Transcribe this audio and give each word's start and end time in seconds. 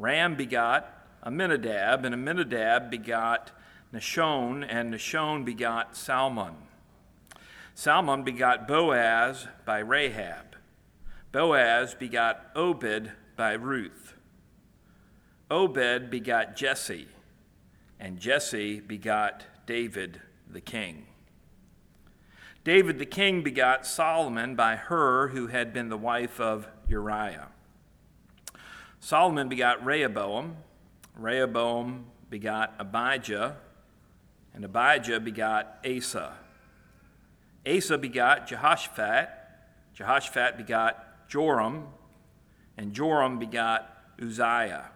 Ram 0.00 0.34
begot 0.34 0.90
Amminadab, 1.26 2.06
and 2.06 2.14
Amminadab 2.14 2.90
begot 2.90 3.50
Nahshon, 3.92 4.66
and 4.66 4.94
Nahshon 4.94 5.44
begot 5.44 5.94
Salmon. 5.94 6.54
Salmon 7.74 8.22
begot 8.22 8.66
Boaz 8.66 9.46
by 9.66 9.80
Rahab. 9.80 10.56
Boaz 11.32 11.94
begot 11.94 12.46
Obed 12.56 13.12
by 13.36 13.52
Ruth. 13.52 14.14
Obed 15.50 16.10
begot 16.10 16.56
Jesse, 16.56 17.08
and 17.98 18.18
Jesse 18.18 18.80
begot 18.80 19.44
David 19.66 20.22
the 20.50 20.62
king. 20.62 21.08
David 22.64 22.98
the 22.98 23.04
king 23.04 23.42
begot 23.42 23.86
Solomon 23.86 24.54
by 24.54 24.76
her 24.76 25.28
who 25.28 25.48
had 25.48 25.74
been 25.74 25.90
the 25.90 25.98
wife 25.98 26.40
of 26.40 26.66
Uriah. 26.88 27.48
Solomon 29.00 29.48
begot 29.48 29.84
Rehoboam. 29.84 30.56
Rehoboam 31.16 32.04
begot 32.28 32.74
Abijah, 32.78 33.56
and 34.54 34.64
Abijah 34.64 35.20
begot 35.20 35.78
Asa. 35.84 36.34
Asa 37.66 37.98
begot 37.98 38.46
Jehoshaphat. 38.46 39.30
Jehoshaphat 39.94 40.56
begot 40.56 41.28
Joram, 41.28 41.88
and 42.76 42.92
Joram 42.92 43.38
begot 43.38 43.88
Uzziah. 44.20 44.90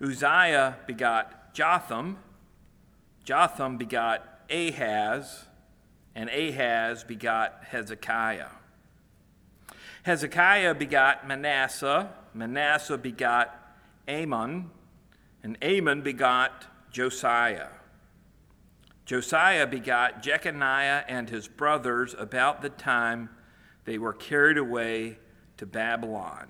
Uzziah 0.00 0.76
begot 0.86 1.54
Jotham. 1.54 2.18
Jotham 3.22 3.76
begot 3.78 4.40
Ahaz, 4.50 5.44
and 6.14 6.28
Ahaz 6.28 7.04
begot 7.04 7.64
Hezekiah. 7.68 8.48
Hezekiah 10.02 10.74
begot 10.74 11.26
Manasseh. 11.26 12.08
Manasseh 12.34 12.98
begot 12.98 13.76
Amon, 14.08 14.70
and 15.42 15.56
Amon 15.62 16.02
begot 16.02 16.66
Josiah. 16.90 17.68
Josiah 19.04 19.66
begot 19.66 20.22
Jeconiah 20.22 21.04
and 21.08 21.28
his 21.28 21.46
brothers 21.46 22.14
about 22.18 22.62
the 22.62 22.70
time 22.70 23.30
they 23.84 23.98
were 23.98 24.12
carried 24.12 24.56
away 24.56 25.18
to 25.58 25.66
Babylon. 25.66 26.48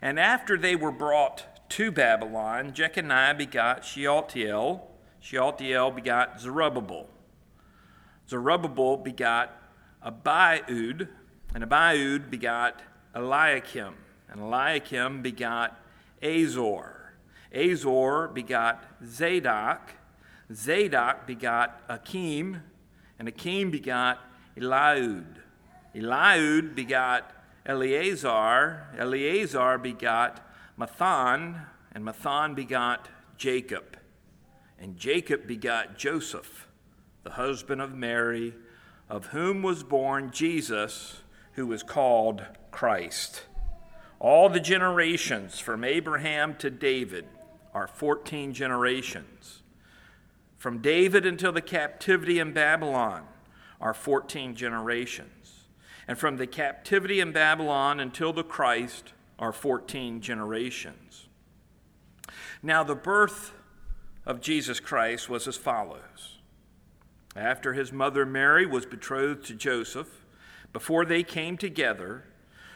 And 0.00 0.18
after 0.18 0.56
they 0.56 0.74
were 0.74 0.92
brought 0.92 1.68
to 1.70 1.90
Babylon, 1.90 2.72
Jeconiah 2.72 3.34
begot 3.34 3.84
Shealtiel. 3.84 4.90
Shealtiel 5.20 5.90
begot 5.90 6.40
Zerubbabel. 6.40 7.08
Zerubbabel 8.28 8.96
begot 8.96 9.52
Abiud, 10.04 11.08
and 11.54 11.64
Abiud 11.64 12.30
begot 12.30 12.82
Eliakim, 13.14 13.94
and 14.28 14.40
Eliakim 14.40 15.22
begot 15.22 15.80
Azor. 16.22 17.12
Azor 17.54 18.28
begot 18.28 18.82
Zadok, 19.04 19.92
Zadok 20.52 21.26
begot 21.26 21.80
Akim, 21.88 22.62
and 23.18 23.28
Akim 23.28 23.70
begot 23.70 24.18
Eliud. 24.56 25.36
Eliud 25.94 26.74
begot 26.74 27.32
Eleazar, 27.64 28.88
Eleazar 28.98 29.78
begot 29.78 30.46
Matthan, 30.78 31.66
and 31.92 32.04
Matthan 32.04 32.54
begot 32.54 33.08
Jacob. 33.36 33.96
And 34.78 34.96
Jacob 34.96 35.46
begot 35.46 35.96
Joseph, 35.96 36.68
the 37.24 37.30
husband 37.30 37.80
of 37.80 37.94
Mary, 37.94 38.54
of 39.08 39.26
whom 39.26 39.62
was 39.62 39.82
born 39.82 40.30
Jesus, 40.30 41.22
who 41.52 41.66
was 41.66 41.82
called 41.82 42.44
Christ. 42.70 43.44
All 44.18 44.48
the 44.48 44.60
generations 44.60 45.58
from 45.58 45.84
Abraham 45.84 46.56
to 46.56 46.70
David 46.70 47.26
are 47.74 47.86
14 47.86 48.54
generations. 48.54 49.62
From 50.56 50.78
David 50.78 51.26
until 51.26 51.52
the 51.52 51.60
captivity 51.60 52.38
in 52.38 52.52
Babylon 52.52 53.24
are 53.80 53.94
14 53.94 54.54
generations. 54.54 55.64
And 56.08 56.16
from 56.16 56.36
the 56.36 56.46
captivity 56.46 57.20
in 57.20 57.32
Babylon 57.32 58.00
until 58.00 58.32
the 58.32 58.44
Christ 58.44 59.12
are 59.38 59.52
14 59.52 60.20
generations. 60.20 61.26
Now, 62.62 62.82
the 62.82 62.94
birth 62.94 63.52
of 64.24 64.40
Jesus 64.40 64.80
Christ 64.80 65.28
was 65.28 65.46
as 65.46 65.56
follows. 65.56 66.38
After 67.36 67.74
his 67.74 67.92
mother 67.92 68.24
Mary 68.24 68.64
was 68.64 68.86
betrothed 68.86 69.44
to 69.46 69.54
Joseph, 69.54 70.24
before 70.72 71.04
they 71.04 71.22
came 71.22 71.58
together, 71.58 72.24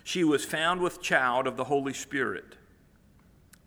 she 0.05 0.25
was 0.25 0.45
found 0.45 0.81
with 0.81 1.03
child 1.03 1.47
of 1.47 1.57
the 1.57 1.65
Holy 1.65 1.93
Spirit. 1.93 2.57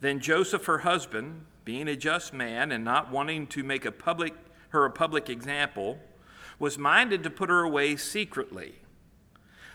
Then 0.01 0.19
Joseph, 0.19 0.65
her 0.65 0.79
husband, 0.79 1.45
being 1.65 1.87
a 1.87 1.95
just 1.95 2.33
man 2.33 2.71
and 2.71 2.83
not 2.83 3.11
wanting 3.11 3.47
to 3.47 3.63
make 3.63 3.85
a 3.85 3.91
public, 3.91 4.33
her 4.69 4.85
a 4.85 4.91
public 4.91 5.29
example, 5.29 5.99
was 6.59 6.77
minded 6.77 7.23
to 7.23 7.29
put 7.29 7.49
her 7.49 7.61
away 7.61 7.95
secretly. 7.95 8.75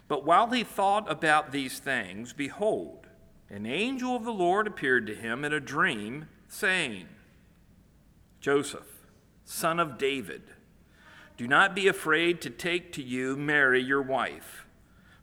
But 0.07 0.25
while 0.25 0.49
he 0.49 0.65
thought 0.65 1.11
about 1.11 1.53
these 1.53 1.79
things, 1.79 2.33
behold, 2.33 3.07
an 3.51 3.67
angel 3.67 4.17
of 4.17 4.25
the 4.25 4.33
Lord 4.33 4.67
appeared 4.67 5.07
to 5.07 5.15
him 5.15 5.45
in 5.45 5.53
a 5.53 5.61
dream, 5.61 6.29
saying, 6.49 7.09
Joseph, 8.41 9.07
son 9.45 9.81
of 9.81 9.99
David, 9.99 10.43
do 11.37 11.47
not 11.47 11.75
be 11.75 11.89
afraid 11.89 12.41
to 12.43 12.51
take 12.51 12.93
to 12.93 13.03
you 13.03 13.37
Mary, 13.37 13.83
your 13.83 14.03
wife, 14.03 14.67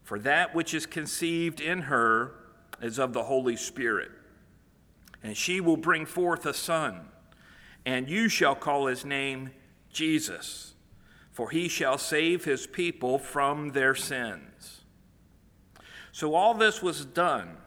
for 0.05 0.17
that 0.19 0.55
which 0.55 0.73
is 0.73 0.85
conceived 0.85 1.59
in 1.59 1.81
her 1.81 2.35
is 2.81 2.97
of 2.97 3.11
the 3.11 3.23
Holy 3.23 3.57
Spirit 3.57 4.11
and 5.25 5.35
she 5.35 5.59
will 5.59 5.75
bring 5.75 6.05
forth 6.05 6.45
a 6.45 6.53
son, 6.53 7.07
and 7.83 8.07
you 8.07 8.29
shall 8.29 8.53
call 8.53 8.85
his 8.85 9.03
name 9.03 9.49
Jesus, 9.91 10.75
for 11.31 11.49
he 11.49 11.67
shall 11.67 11.97
save 11.97 12.45
his 12.45 12.67
people 12.67 13.17
from 13.17 13.69
their 13.69 13.95
sins. 13.95 14.81
So 16.11 16.35
all 16.35 16.53
this 16.53 16.83
was 16.83 17.05
done 17.05 17.57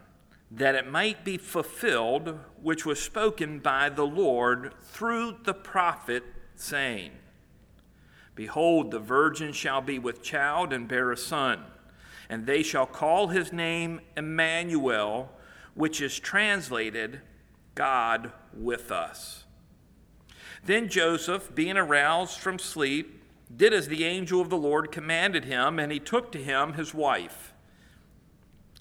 that 0.52 0.76
it 0.76 0.88
might 0.88 1.24
be 1.24 1.36
fulfilled, 1.36 2.38
which 2.62 2.86
was 2.86 3.02
spoken 3.02 3.58
by 3.58 3.88
the 3.88 4.06
Lord 4.06 4.72
through 4.80 5.38
the 5.42 5.52
prophet, 5.52 6.22
saying, 6.54 7.10
Behold, 8.36 8.92
the 8.92 9.00
virgin 9.00 9.52
shall 9.52 9.80
be 9.80 9.98
with 9.98 10.22
child 10.22 10.72
and 10.72 10.86
bear 10.86 11.10
a 11.10 11.16
son, 11.16 11.64
and 12.28 12.46
they 12.46 12.62
shall 12.62 12.86
call 12.86 13.28
his 13.28 13.52
name 13.52 14.00
Emmanuel, 14.16 15.32
which 15.74 16.00
is 16.00 16.18
translated 16.18 17.20
God 17.74 18.32
with 18.52 18.90
us. 18.90 19.44
Then 20.64 20.88
Joseph, 20.88 21.54
being 21.54 21.76
aroused 21.76 22.38
from 22.38 22.58
sleep, 22.58 23.22
did 23.54 23.72
as 23.72 23.88
the 23.88 24.04
angel 24.04 24.40
of 24.40 24.50
the 24.50 24.56
Lord 24.58 24.92
commanded 24.92 25.44
him, 25.44 25.78
and 25.78 25.90
he 25.90 26.00
took 26.00 26.30
to 26.32 26.42
him 26.42 26.74
his 26.74 26.92
wife, 26.92 27.54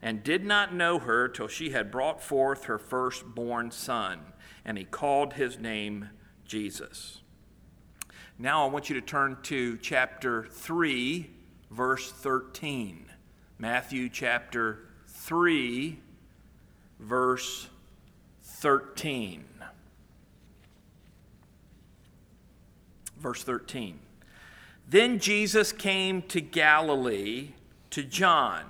and 0.01 0.23
did 0.23 0.43
not 0.43 0.73
know 0.73 0.99
her 0.99 1.27
till 1.27 1.47
she 1.47 1.69
had 1.69 1.91
brought 1.91 2.21
forth 2.21 2.65
her 2.65 2.77
firstborn 2.77 3.71
son, 3.71 4.19
and 4.65 4.77
he 4.77 4.83
called 4.83 5.33
his 5.33 5.57
name 5.57 6.09
Jesus. 6.45 7.21
Now 8.37 8.67
I 8.67 8.69
want 8.69 8.89
you 8.89 8.99
to 8.99 9.05
turn 9.05 9.37
to 9.43 9.77
chapter 9.77 10.45
3, 10.45 11.29
verse 11.71 12.11
13. 12.11 13.06
Matthew 13.59 14.07
chapter 14.09 14.79
3, 15.07 15.97
verse 16.99 17.67
13. 18.43 19.45
Verse 23.19 23.43
13. 23.43 23.99
Then 24.87 25.17
Jesus 25.17 25.71
came 25.71 26.21
to 26.23 26.39
Galilee 26.39 27.49
to 27.89 28.03
John 28.03 28.65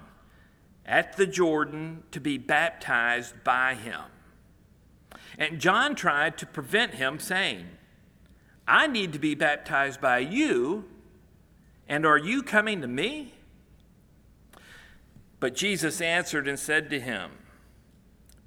at 0.85 1.17
the 1.17 1.27
Jordan 1.27 2.03
to 2.11 2.21
be 2.21 2.37
baptized 2.37 3.43
by 3.43 3.75
him. 3.75 4.01
And 5.37 5.59
John 5.59 5.95
tried 5.95 6.37
to 6.37 6.45
prevent 6.45 6.93
him, 6.93 7.19
saying, 7.19 7.67
I 8.65 8.87
need 8.87 9.11
to 9.13 9.19
be 9.19 9.35
baptized 9.35 9.99
by 9.99 10.19
you, 10.19 10.85
and 11.89 12.05
are 12.05 12.17
you 12.17 12.41
coming 12.41 12.79
to 12.81 12.87
me? 12.87 13.33
But 15.39 15.55
Jesus 15.55 16.01
answered 16.01 16.47
and 16.47 16.57
said 16.57 16.89
to 16.89 16.99
him, 16.99 17.31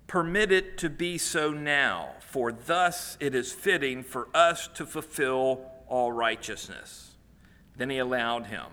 Permit 0.07 0.51
it 0.51 0.77
to 0.79 0.91
be 0.91 1.19
so 1.19 1.53
now, 1.53 2.15
for 2.21 2.51
thus 2.51 3.17
it 3.21 3.35
is 3.35 3.53
fitting 3.53 4.03
for 4.03 4.29
us 4.35 4.67
to 4.75 4.85
fulfill 4.85 5.71
all 5.87 6.11
righteousness. 6.11 7.13
Then 7.77 7.91
he 7.91 7.99
allowed 7.99 8.47
him. 8.47 8.67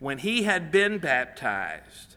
When 0.00 0.18
he 0.18 0.42
had 0.42 0.72
been 0.72 0.98
baptized, 0.98 2.16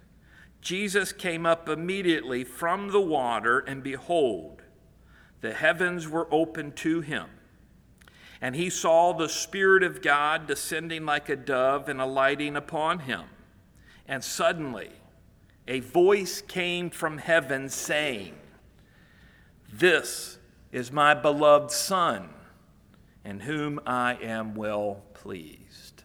Jesus 0.62 1.14
came 1.14 1.46
up 1.46 1.70
immediately 1.70 2.44
from 2.44 2.90
the 2.90 3.00
water, 3.00 3.60
and 3.60 3.84
behold, 3.84 4.64
the 5.42 5.54
heavens 5.54 6.10
were 6.10 6.28
opened 6.34 6.76
to 6.78 7.02
him. 7.02 7.28
And 8.42 8.56
he 8.56 8.72
saw 8.72 9.14
the 9.14 9.30
Spirit 9.30 9.84
of 9.84 10.02
God 10.02 10.48
descending 10.48 11.06
like 11.06 11.30
a 11.30 11.36
dove 11.36 11.88
and 11.88 12.02
alighting 12.02 12.56
upon 12.56 13.00
him. 13.00 13.26
And 14.08 14.24
suddenly, 14.24 14.92
a 15.68 15.80
voice 15.80 16.42
came 16.42 16.90
from 16.90 17.18
heaven 17.18 17.70
saying, 17.70 18.36
This 19.72 20.38
is 20.72 20.92
my 20.92 21.14
beloved 21.14 21.72
Son, 21.72 22.30
in 23.24 23.40
whom 23.40 23.80
I 23.86 24.16
am 24.22 24.54
well 24.56 25.02
pleased. 25.14 26.04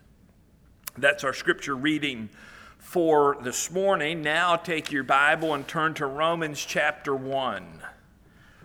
That's 0.97 1.25
our 1.25 1.35
scripture 1.35 1.77
reading 1.77 2.31
for 2.79 3.37
this 3.43 3.71
morning. 3.71 4.23
Now 4.23 4.57
take 4.57 4.91
your 4.91 5.05
Bible 5.05 5.55
and 5.55 5.69
turn 5.69 5.95
to 5.95 6.07
Romans 6.07 6.65
chapter 6.65 7.15
1. 7.15 7.83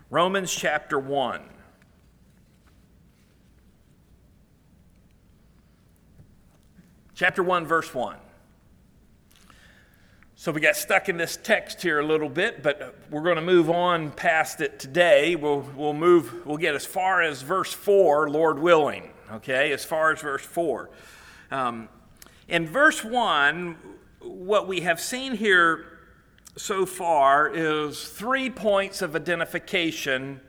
Romans 0.08 0.54
chapter 0.54 0.98
1. 0.98 1.42
Chapter 7.14 7.42
1, 7.42 7.66
verse 7.66 7.94
1. 7.94 8.16
So 10.46 10.52
we 10.52 10.60
got 10.60 10.76
stuck 10.76 11.08
in 11.08 11.16
this 11.16 11.36
text 11.36 11.82
here 11.82 11.98
a 11.98 12.06
little 12.06 12.28
bit, 12.28 12.62
but 12.62 12.94
we're 13.10 13.24
going 13.24 13.34
to 13.34 13.42
move 13.42 13.68
on 13.68 14.12
past 14.12 14.60
it 14.60 14.78
today. 14.78 15.34
We'll, 15.34 15.62
we'll 15.74 15.92
move, 15.92 16.46
we'll 16.46 16.56
get 16.56 16.76
as 16.76 16.86
far 16.86 17.20
as 17.20 17.42
verse 17.42 17.72
4, 17.72 18.30
Lord 18.30 18.60
willing, 18.60 19.10
okay, 19.32 19.72
as 19.72 19.84
far 19.84 20.12
as 20.12 20.20
verse 20.20 20.44
4. 20.44 20.88
Um, 21.50 21.88
in 22.46 22.64
verse 22.64 23.02
1, 23.02 23.76
what 24.20 24.68
we 24.68 24.82
have 24.82 25.00
seen 25.00 25.34
here 25.34 25.98
so 26.56 26.86
far 26.86 27.50
is 27.52 28.08
three 28.08 28.48
points 28.48 29.02
of 29.02 29.16
identification 29.16 30.40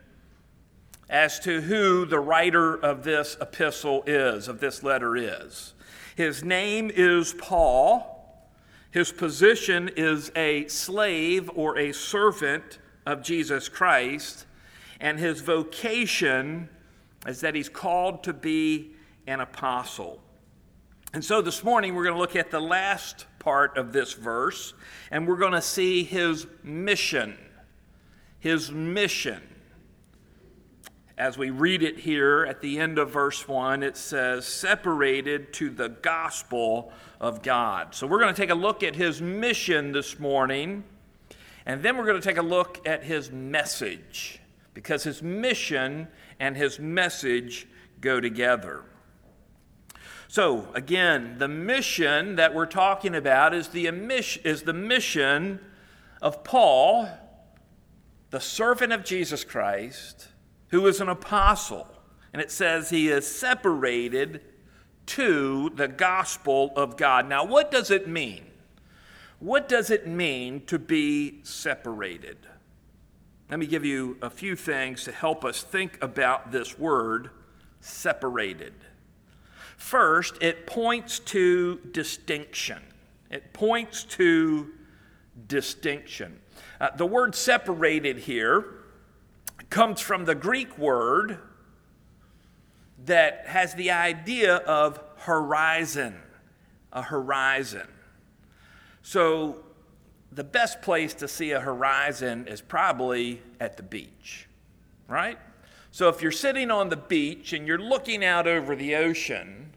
as 1.10 1.40
to 1.40 1.62
who 1.62 2.06
the 2.06 2.20
writer 2.20 2.72
of 2.72 3.02
this 3.02 3.36
epistle 3.40 4.04
is, 4.06 4.46
of 4.46 4.60
this 4.60 4.84
letter 4.84 5.16
is. 5.16 5.74
His 6.14 6.44
name 6.44 6.88
is 6.94 7.34
Paul. 7.34 8.14
His 8.90 9.12
position 9.12 9.90
is 9.96 10.32
a 10.34 10.66
slave 10.68 11.50
or 11.54 11.78
a 11.78 11.92
servant 11.92 12.78
of 13.04 13.22
Jesus 13.22 13.68
Christ, 13.68 14.46
and 15.00 15.18
his 15.18 15.40
vocation 15.40 16.68
is 17.26 17.40
that 17.40 17.54
he's 17.54 17.68
called 17.68 18.24
to 18.24 18.32
be 18.32 18.92
an 19.26 19.40
apostle. 19.40 20.20
And 21.12 21.24
so 21.24 21.42
this 21.42 21.62
morning 21.64 21.94
we're 21.94 22.04
going 22.04 22.14
to 22.14 22.20
look 22.20 22.36
at 22.36 22.50
the 22.50 22.60
last 22.60 23.26
part 23.38 23.76
of 23.76 23.92
this 23.92 24.14
verse, 24.14 24.74
and 25.10 25.26
we're 25.28 25.36
going 25.36 25.52
to 25.52 25.62
see 25.62 26.02
his 26.02 26.46
mission. 26.62 27.36
His 28.40 28.70
mission. 28.70 29.42
As 31.18 31.36
we 31.36 31.50
read 31.50 31.82
it 31.82 31.98
here 31.98 32.46
at 32.48 32.60
the 32.60 32.78
end 32.78 32.96
of 32.96 33.10
verse 33.10 33.48
1, 33.48 33.82
it 33.82 33.96
says, 33.96 34.46
separated 34.46 35.52
to 35.54 35.68
the 35.68 35.88
gospel 35.88 36.92
of 37.20 37.42
God. 37.42 37.92
So 37.92 38.06
we're 38.06 38.20
going 38.20 38.32
to 38.32 38.40
take 38.40 38.50
a 38.50 38.54
look 38.54 38.84
at 38.84 38.94
his 38.94 39.20
mission 39.20 39.90
this 39.90 40.20
morning, 40.20 40.84
and 41.66 41.82
then 41.82 41.96
we're 41.96 42.06
going 42.06 42.20
to 42.20 42.28
take 42.28 42.38
a 42.38 42.42
look 42.42 42.86
at 42.86 43.02
his 43.02 43.32
message, 43.32 44.40
because 44.74 45.02
his 45.02 45.20
mission 45.20 46.06
and 46.38 46.56
his 46.56 46.78
message 46.78 47.66
go 48.00 48.20
together. 48.20 48.84
So, 50.28 50.68
again, 50.72 51.38
the 51.38 51.48
mission 51.48 52.36
that 52.36 52.54
we're 52.54 52.66
talking 52.66 53.16
about 53.16 53.54
is 53.54 53.70
the, 53.70 53.88
is 53.88 54.62
the 54.62 54.72
mission 54.72 55.58
of 56.22 56.44
Paul, 56.44 57.08
the 58.30 58.40
servant 58.40 58.92
of 58.92 59.04
Jesus 59.04 59.42
Christ 59.42 60.28
who 60.68 60.86
is 60.86 61.00
an 61.00 61.08
apostle. 61.08 61.86
And 62.32 62.42
it 62.42 62.50
says 62.50 62.90
he 62.90 63.08
is 63.08 63.26
separated 63.26 64.42
to 65.06 65.70
the 65.74 65.88
gospel 65.88 66.72
of 66.76 66.96
God. 66.96 67.28
Now, 67.28 67.44
what 67.44 67.70
does 67.70 67.90
it 67.90 68.06
mean? 68.06 68.44
What 69.40 69.68
does 69.68 69.90
it 69.90 70.06
mean 70.06 70.64
to 70.66 70.78
be 70.78 71.40
separated? 71.44 72.36
Let 73.50 73.58
me 73.58 73.66
give 73.66 73.84
you 73.84 74.18
a 74.20 74.28
few 74.28 74.56
things 74.56 75.04
to 75.04 75.12
help 75.12 75.44
us 75.44 75.62
think 75.62 75.96
about 76.02 76.52
this 76.52 76.78
word, 76.78 77.30
separated. 77.80 78.74
First, 79.78 80.42
it 80.42 80.66
points 80.66 81.18
to 81.20 81.76
distinction. 81.92 82.82
It 83.30 83.54
points 83.54 84.04
to 84.04 84.72
distinction. 85.46 86.40
Uh, 86.80 86.90
the 86.96 87.06
word 87.06 87.34
separated 87.34 88.18
here 88.18 88.77
comes 89.70 90.00
from 90.00 90.24
the 90.24 90.34
Greek 90.34 90.78
word 90.78 91.38
that 93.04 93.46
has 93.46 93.74
the 93.74 93.90
idea 93.90 94.56
of 94.56 95.00
horizon, 95.18 96.20
a 96.92 97.02
horizon. 97.02 97.88
So, 99.02 99.64
the 100.30 100.44
best 100.44 100.82
place 100.82 101.14
to 101.14 101.28
see 101.28 101.52
a 101.52 101.60
horizon 101.60 102.46
is 102.46 102.60
probably 102.60 103.40
at 103.60 103.76
the 103.76 103.82
beach, 103.82 104.46
right? 105.08 105.38
So, 105.90 106.08
if 106.08 106.22
you're 106.22 106.32
sitting 106.32 106.70
on 106.70 106.88
the 106.88 106.96
beach 106.96 107.52
and 107.52 107.66
you're 107.66 107.78
looking 107.78 108.24
out 108.24 108.46
over 108.46 108.76
the 108.76 108.94
ocean, 108.94 109.72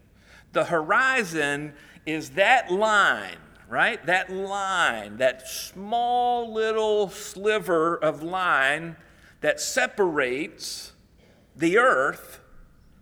the 0.52 0.64
horizon 0.64 1.72
is 2.04 2.30
that 2.30 2.70
line, 2.70 3.38
right? 3.68 4.04
That 4.06 4.30
line, 4.30 5.18
that 5.18 5.48
small 5.48 6.52
little 6.52 7.08
sliver 7.08 7.96
of 7.96 8.22
line 8.22 8.96
that 9.42 9.60
separates 9.60 10.92
the 11.54 11.76
earth 11.78 12.40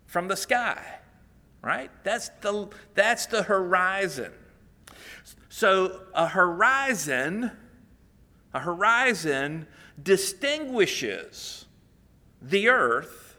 from 0.06 0.28
the 0.28 0.36
sky, 0.36 0.82
right? 1.62 1.90
That's 2.02 2.30
the, 2.40 2.68
that's 2.94 3.26
the 3.26 3.44
horizon. 3.44 4.32
So 5.48 6.02
a 6.14 6.26
horizon, 6.26 7.52
a 8.52 8.60
horizon 8.60 9.68
distinguishes 10.02 11.66
the 12.42 12.68
earth 12.68 13.36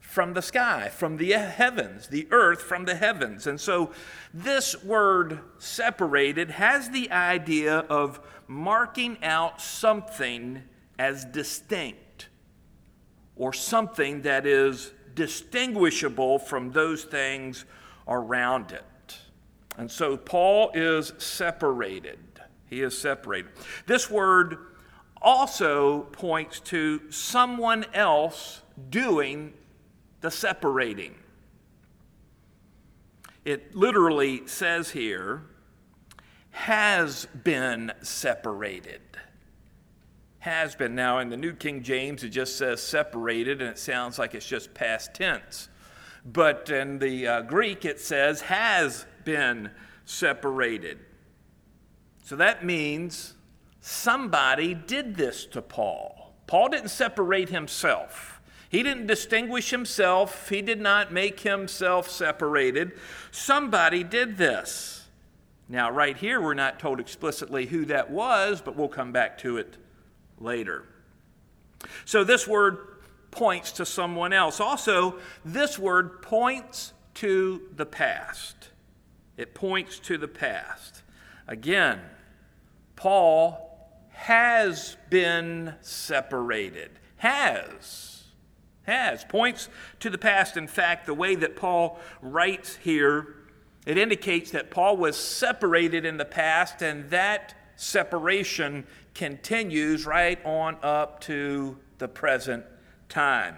from 0.00 0.34
the 0.34 0.42
sky, 0.42 0.90
from 0.90 1.16
the 1.16 1.30
heavens, 1.32 2.08
the 2.08 2.28
earth 2.30 2.60
from 2.60 2.84
the 2.84 2.94
heavens. 2.94 3.46
And 3.46 3.58
so 3.58 3.92
this 4.34 4.84
word 4.84 5.40
separated 5.58 6.50
has 6.50 6.90
the 6.90 7.10
idea 7.10 7.78
of 7.78 8.20
marking 8.46 9.16
out 9.24 9.62
something 9.62 10.64
as 10.98 11.24
distinct 11.24 12.28
or 13.36 13.52
something 13.52 14.22
that 14.22 14.46
is 14.46 14.92
distinguishable 15.14 16.38
from 16.38 16.72
those 16.72 17.04
things 17.04 17.64
around 18.06 18.72
it. 18.72 19.18
And 19.76 19.90
so 19.90 20.16
Paul 20.16 20.70
is 20.74 21.12
separated. 21.18 22.18
He 22.66 22.82
is 22.82 22.96
separated. 22.96 23.50
This 23.86 24.10
word 24.10 24.58
also 25.20 26.02
points 26.12 26.60
to 26.60 27.10
someone 27.10 27.84
else 27.94 28.62
doing 28.90 29.54
the 30.20 30.30
separating. 30.30 31.14
It 33.44 33.74
literally 33.74 34.46
says 34.46 34.90
here, 34.90 35.42
has 36.50 37.26
been 37.44 37.92
separated 38.02 39.00
has 40.42 40.74
been. 40.74 40.96
Now, 40.96 41.20
in 41.20 41.28
the 41.28 41.36
New 41.36 41.52
King 41.52 41.84
James, 41.84 42.24
it 42.24 42.30
just 42.30 42.58
says 42.58 42.82
separated, 42.82 43.62
and 43.62 43.70
it 43.70 43.78
sounds 43.78 44.18
like 44.18 44.34
it's 44.34 44.46
just 44.46 44.74
past 44.74 45.14
tense. 45.14 45.68
But 46.24 46.68
in 46.68 46.98
the 46.98 47.28
uh, 47.28 47.42
Greek, 47.42 47.84
it 47.84 48.00
says 48.00 48.40
has 48.42 49.06
been 49.24 49.70
separated. 50.04 50.98
So 52.24 52.34
that 52.34 52.64
means 52.64 53.34
somebody 53.80 54.74
did 54.74 55.14
this 55.14 55.46
to 55.46 55.62
Paul. 55.62 56.34
Paul 56.48 56.70
didn't 56.70 56.88
separate 56.88 57.50
himself. 57.50 58.40
He 58.68 58.82
didn't 58.82 59.06
distinguish 59.06 59.70
himself. 59.70 60.48
He 60.48 60.60
did 60.60 60.80
not 60.80 61.12
make 61.12 61.38
himself 61.38 62.10
separated. 62.10 62.98
Somebody 63.30 64.02
did 64.02 64.38
this. 64.38 65.06
Now, 65.68 65.88
right 65.92 66.16
here, 66.16 66.40
we're 66.40 66.54
not 66.54 66.80
told 66.80 66.98
explicitly 66.98 67.66
who 67.66 67.84
that 67.84 68.10
was, 68.10 68.60
but 68.60 68.74
we'll 68.74 68.88
come 68.88 69.12
back 69.12 69.38
to 69.38 69.58
it 69.58 69.76
later. 70.42 70.84
So 72.04 72.24
this 72.24 72.46
word 72.46 72.78
points 73.30 73.72
to 73.72 73.86
someone 73.86 74.32
else. 74.32 74.60
Also, 74.60 75.18
this 75.44 75.78
word 75.78 76.22
points 76.22 76.92
to 77.14 77.62
the 77.74 77.86
past. 77.86 78.70
It 79.36 79.54
points 79.54 79.98
to 80.00 80.18
the 80.18 80.28
past. 80.28 81.02
Again, 81.48 82.00
Paul 82.96 83.68
has 84.10 84.96
been 85.10 85.74
separated. 85.80 86.90
Has. 87.16 88.24
Has. 88.84 89.24
Points 89.24 89.68
to 90.00 90.10
the 90.10 90.18
past. 90.18 90.56
In 90.56 90.68
fact, 90.68 91.06
the 91.06 91.14
way 91.14 91.34
that 91.34 91.56
Paul 91.56 91.98
writes 92.20 92.76
here, 92.76 93.34
it 93.86 93.98
indicates 93.98 94.50
that 94.52 94.70
Paul 94.70 94.96
was 94.96 95.16
separated 95.16 96.04
in 96.04 96.18
the 96.18 96.24
past, 96.24 96.82
and 96.82 97.10
that 97.10 97.54
separation 97.76 98.86
continues 99.14 100.06
right 100.06 100.44
on 100.44 100.76
up 100.82 101.20
to 101.22 101.76
the 101.98 102.08
present 102.08 102.64
time. 103.08 103.56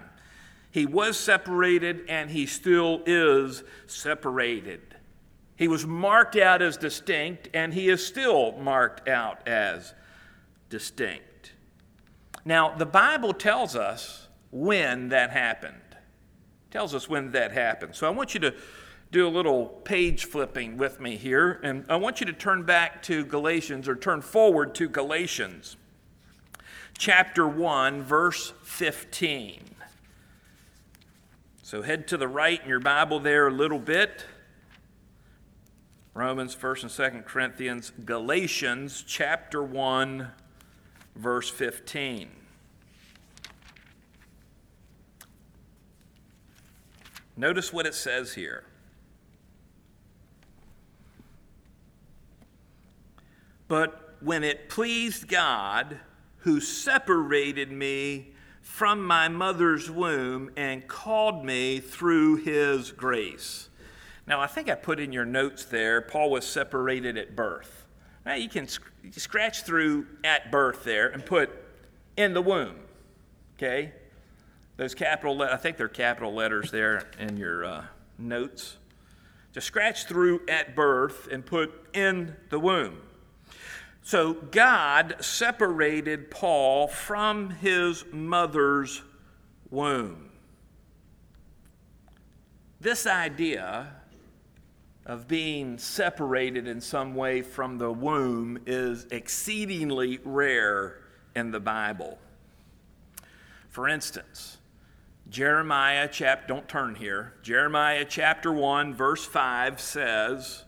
He 0.71 0.85
was 0.85 1.17
separated 1.17 2.01
and 2.09 2.29
he 2.29 2.45
still 2.45 3.01
is 3.05 3.63
separated. 3.87 4.81
He 5.55 5.67
was 5.67 5.85
marked 5.85 6.35
out 6.35 6.61
as 6.61 6.75
distinct 6.75 7.47
and 7.53 7.73
he 7.73 7.87
is 7.87 8.05
still 8.05 8.51
marked 8.53 9.07
out 9.07 9.47
as 9.47 9.93
distinct. 10.69 11.53
Now, 12.43 12.75
the 12.75 12.85
Bible 12.85 13.33
tells 13.33 13.75
us 13.75 14.27
when 14.51 15.09
that 15.09 15.31
happened. 15.31 15.75
Tells 16.71 16.93
us 16.93 17.07
when 17.07 17.31
that 17.31 17.53
happened. 17.53 17.95
So 17.95 18.05
I 18.05 18.09
want 18.09 18.33
you 18.33 18.41
to 18.41 18.53
do 19.15 19.25
a 19.25 19.29
little 19.29 19.67
page 19.67 20.25
flipping 20.25 20.75
with 20.75 20.99
me 20.99 21.15
here, 21.15 21.61
and 21.63 21.85
I 21.87 21.95
want 21.95 22.19
you 22.19 22.25
to 22.25 22.33
turn 22.33 22.63
back 22.63 23.01
to 23.03 23.23
Galatians 23.23 23.87
or 23.87 23.95
turn 23.95 24.21
forward 24.21 24.75
to 24.75 24.89
Galatians 24.89 25.77
chapter 26.97 27.47
1, 27.47 28.03
verse 28.03 28.51
15. 28.63 29.61
So 31.63 31.81
head 31.81 32.09
to 32.09 32.17
the 32.17 32.27
right 32.27 32.61
in 32.61 32.67
your 32.67 32.81
Bible 32.81 33.21
there 33.21 33.47
a 33.47 33.51
little 33.51 33.79
bit. 33.79 34.25
Romans, 36.13 36.53
1st 36.53 36.81
and 36.81 37.23
2nd 37.23 37.25
Corinthians, 37.25 37.93
Galatians 38.03 39.01
chapter 39.07 39.63
1, 39.63 40.27
verse 41.15 41.49
15. 41.49 42.27
Notice 47.37 47.71
what 47.71 47.85
it 47.85 47.95
says 47.95 48.33
here. 48.33 48.65
But 53.67 54.15
when 54.19 54.43
it 54.43 54.69
pleased 54.69 55.27
God, 55.27 55.99
who 56.45 56.59
separated 56.59 57.71
me 57.71 58.33
from 58.61 59.03
my 59.03 59.27
mother's 59.27 59.89
womb 59.89 60.51
and 60.55 60.87
called 60.87 61.43
me 61.43 61.79
through 61.79 62.35
his 62.35 62.91
grace. 62.91 63.69
Now, 64.27 64.41
I 64.41 64.47
think 64.47 64.69
I 64.69 64.75
put 64.75 64.99
in 64.99 65.11
your 65.11 65.25
notes 65.25 65.65
there, 65.65 66.01
Paul 66.01 66.29
was 66.29 66.45
separated 66.45 67.17
at 67.17 67.35
birth. 67.35 67.87
Now, 68.25 68.35
you 68.35 68.49
can 68.49 68.67
scratch 69.11 69.63
through 69.63 70.07
at 70.23 70.51
birth 70.51 70.83
there 70.83 71.09
and 71.09 71.25
put 71.25 71.49
in 72.17 72.33
the 72.33 72.41
womb, 72.41 72.75
okay? 73.57 73.93
Those 74.77 74.93
capital, 74.93 75.41
I 75.41 75.57
think 75.57 75.77
they're 75.77 75.87
capital 75.87 76.33
letters 76.33 76.69
there 76.69 77.07
in 77.19 77.37
your 77.37 77.65
uh, 77.65 77.85
notes. 78.17 78.77
Just 79.53 79.67
scratch 79.67 80.05
through 80.05 80.41
at 80.47 80.75
birth 80.75 81.27
and 81.31 81.45
put 81.45 81.71
in 81.93 82.35
the 82.49 82.59
womb. 82.59 82.97
So 84.05 84.33
God 84.33 85.15
separated 85.19 86.29
Paul 86.29 86.87
from 86.87 87.49
his 87.49 88.05
mother's 88.11 89.01
womb. 89.71 90.29
This 92.79 93.07
idea 93.07 93.95
of 95.07 95.27
being 95.27 95.79
separated 95.79 96.67
in 96.67 96.81
some 96.81 97.15
way 97.15 97.41
from 97.41 97.79
the 97.79 97.91
womb 97.91 98.59
is 98.67 99.07
exceedingly 99.09 100.19
rare 100.23 101.01
in 101.35 101.49
the 101.49 101.59
Bible. 101.59 102.19
For 103.69 103.89
instance, 103.89 104.57
Jeremiah 105.31 106.07
chapter 106.11 106.45
don't 106.45 106.69
turn 106.69 106.93
here. 106.93 107.33
Jeremiah 107.41 108.05
chapter 108.07 108.53
1 108.53 108.93
verse 108.93 109.25
5 109.25 109.81
says, 109.81 110.64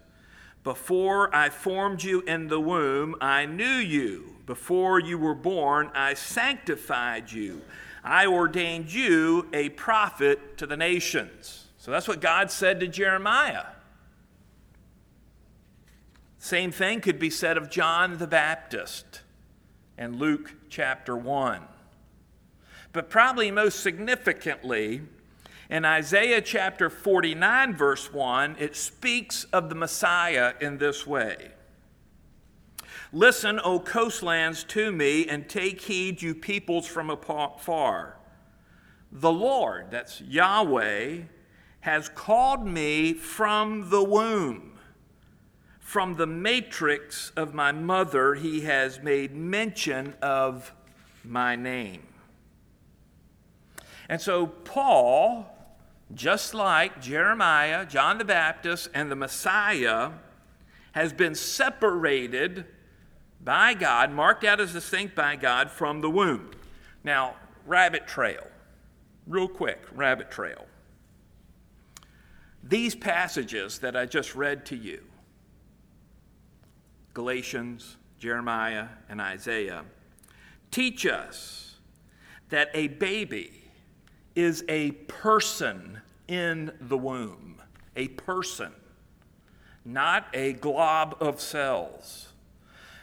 before 0.67 1.33
I 1.33 1.47
formed 1.47 2.03
you 2.03 2.23
in 2.23 2.49
the 2.49 2.59
womb, 2.59 3.15
I 3.21 3.45
knew 3.45 3.63
you. 3.63 4.35
Before 4.45 4.99
you 4.99 5.17
were 5.17 5.33
born, 5.33 5.89
I 5.95 6.13
sanctified 6.13 7.31
you. 7.31 7.61
I 8.03 8.27
ordained 8.27 8.91
you 8.91 9.47
a 9.53 9.69
prophet 9.69 10.57
to 10.57 10.67
the 10.67 10.75
nations. 10.75 11.67
So 11.77 11.89
that's 11.89 12.05
what 12.05 12.19
God 12.19 12.51
said 12.51 12.81
to 12.81 12.87
Jeremiah. 12.89 13.67
Same 16.37 16.73
thing 16.73 16.99
could 16.99 17.17
be 17.17 17.29
said 17.29 17.55
of 17.55 17.69
John 17.69 18.17
the 18.17 18.27
Baptist 18.27 19.21
in 19.97 20.17
Luke 20.17 20.53
chapter 20.67 21.15
1. 21.15 21.61
But 22.91 23.09
probably 23.09 23.51
most 23.51 23.79
significantly, 23.79 25.03
in 25.69 25.83
Isaiah 25.83 26.41
chapter 26.41 26.89
49, 26.89 27.75
verse 27.75 28.13
1, 28.13 28.55
it 28.59 28.75
speaks 28.75 29.43
of 29.45 29.69
the 29.69 29.75
Messiah 29.75 30.53
in 30.61 30.77
this 30.77 31.05
way 31.05 31.51
Listen, 33.13 33.59
O 33.63 33.79
coastlands, 33.79 34.63
to 34.65 34.91
me, 34.91 35.27
and 35.27 35.47
take 35.47 35.81
heed, 35.81 36.21
you 36.21 36.35
peoples 36.35 36.85
from 36.85 37.09
afar. 37.09 38.17
The 39.11 39.31
Lord, 39.31 39.91
that's 39.91 40.19
Yahweh, 40.21 41.19
has 41.81 42.09
called 42.09 42.67
me 42.67 43.13
from 43.13 43.89
the 43.89 44.03
womb. 44.03 44.73
From 45.79 46.15
the 46.15 46.27
matrix 46.27 47.31
of 47.37 47.53
my 47.53 47.71
mother, 47.71 48.35
he 48.35 48.61
has 48.61 49.01
made 49.01 49.33
mention 49.33 50.13
of 50.21 50.73
my 51.23 51.55
name. 51.55 52.05
And 54.09 54.19
so, 54.19 54.47
Paul 54.47 55.56
just 56.13 56.53
like 56.53 57.01
Jeremiah, 57.01 57.85
John 57.85 58.17
the 58.17 58.25
Baptist, 58.25 58.89
and 58.93 59.11
the 59.11 59.15
Messiah, 59.15 60.11
has 60.93 61.13
been 61.13 61.35
separated 61.35 62.65
by 63.41 63.73
God, 63.73 64.11
marked 64.11 64.43
out 64.43 64.59
as 64.59 64.73
distinct 64.73 65.15
by 65.15 65.35
God 65.35 65.69
from 65.69 66.01
the 66.01 66.09
womb. 66.09 66.51
Now, 67.03 67.35
rabbit 67.65 68.07
trail, 68.07 68.47
real 69.27 69.47
quick, 69.47 69.83
rabbit 69.93 70.31
trail. 70.31 70.65
These 72.63 72.95
passages 72.95 73.79
that 73.79 73.95
I 73.95 74.05
just 74.05 74.35
read 74.35 74.65
to 74.67 74.75
you, 74.75 75.03
Galatians, 77.13 77.97
Jeremiah, 78.19 78.87
and 79.07 79.21
Isaiah, 79.21 79.85
teach 80.71 81.05
us 81.05 81.75
that 82.49 82.69
a 82.73 82.87
baby 82.87 83.66
is 84.37 84.63
a 84.69 84.91
person 84.91 85.99
in 86.27 86.71
the 86.79 86.97
womb, 86.97 87.55
a 87.95 88.07
person, 88.09 88.71
not 89.83 90.27
a 90.31 90.53
glob 90.53 91.17
of 91.19 91.41
cells, 91.41 92.33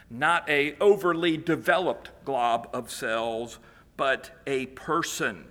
not 0.09 0.49
a 0.49 0.77
overly 0.79 1.35
developed 1.35 2.09
glob 2.23 2.69
of 2.71 2.89
cells, 2.89 3.59
but 3.97 4.31
a 4.47 4.67
person. 4.67 5.43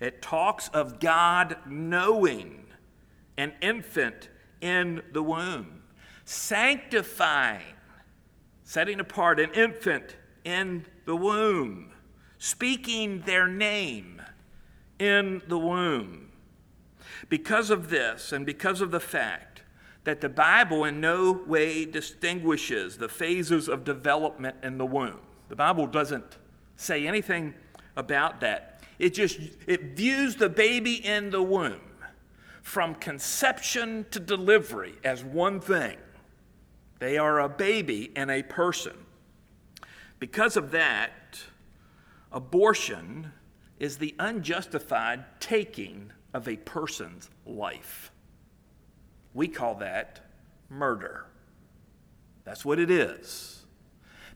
It 0.00 0.20
talks 0.20 0.68
of 0.68 1.00
God 1.00 1.56
knowing 1.66 2.66
an 3.38 3.54
infant 3.62 4.28
in 4.60 5.00
the 5.12 5.22
womb, 5.22 5.82
sanctifying, 6.26 7.62
setting 8.64 9.00
apart 9.00 9.40
an 9.40 9.50
infant 9.54 10.16
in 10.44 10.84
the 11.06 11.16
womb, 11.16 11.90
speaking 12.36 13.22
their 13.22 13.48
name 13.48 14.20
in 14.98 15.42
the 15.48 15.58
womb. 15.58 16.30
Because 17.28 17.70
of 17.70 17.90
this, 17.90 18.32
and 18.32 18.46
because 18.46 18.80
of 18.80 18.90
the 18.90 19.00
fact 19.00 19.62
that 20.04 20.20
the 20.20 20.28
Bible 20.28 20.84
in 20.84 21.00
no 21.00 21.32
way 21.32 21.84
distinguishes 21.84 22.96
the 22.98 23.08
phases 23.08 23.68
of 23.68 23.84
development 23.84 24.56
in 24.62 24.78
the 24.78 24.86
womb, 24.86 25.20
the 25.48 25.56
Bible 25.56 25.86
doesn't 25.86 26.38
say 26.76 27.06
anything 27.06 27.54
about 27.96 28.40
that. 28.40 28.80
It 28.98 29.14
just 29.14 29.38
it 29.66 29.96
views 29.96 30.36
the 30.36 30.48
baby 30.48 31.04
in 31.04 31.30
the 31.30 31.42
womb 31.42 31.80
from 32.62 32.94
conception 32.94 34.06
to 34.10 34.20
delivery 34.20 34.94
as 35.04 35.24
one 35.24 35.60
thing. 35.60 35.96
They 36.98 37.16
are 37.16 37.40
a 37.40 37.48
baby 37.48 38.12
and 38.16 38.30
a 38.30 38.42
person. 38.42 38.94
Because 40.18 40.56
of 40.56 40.72
that, 40.72 41.40
abortion 42.32 43.32
is 43.78 43.98
the 43.98 44.14
unjustified 44.18 45.24
taking 45.40 46.12
of 46.34 46.48
a 46.48 46.56
person's 46.56 47.30
life. 47.46 48.10
We 49.34 49.48
call 49.48 49.76
that 49.76 50.20
murder. 50.68 51.26
That's 52.44 52.64
what 52.64 52.78
it 52.78 52.90
is. 52.90 53.64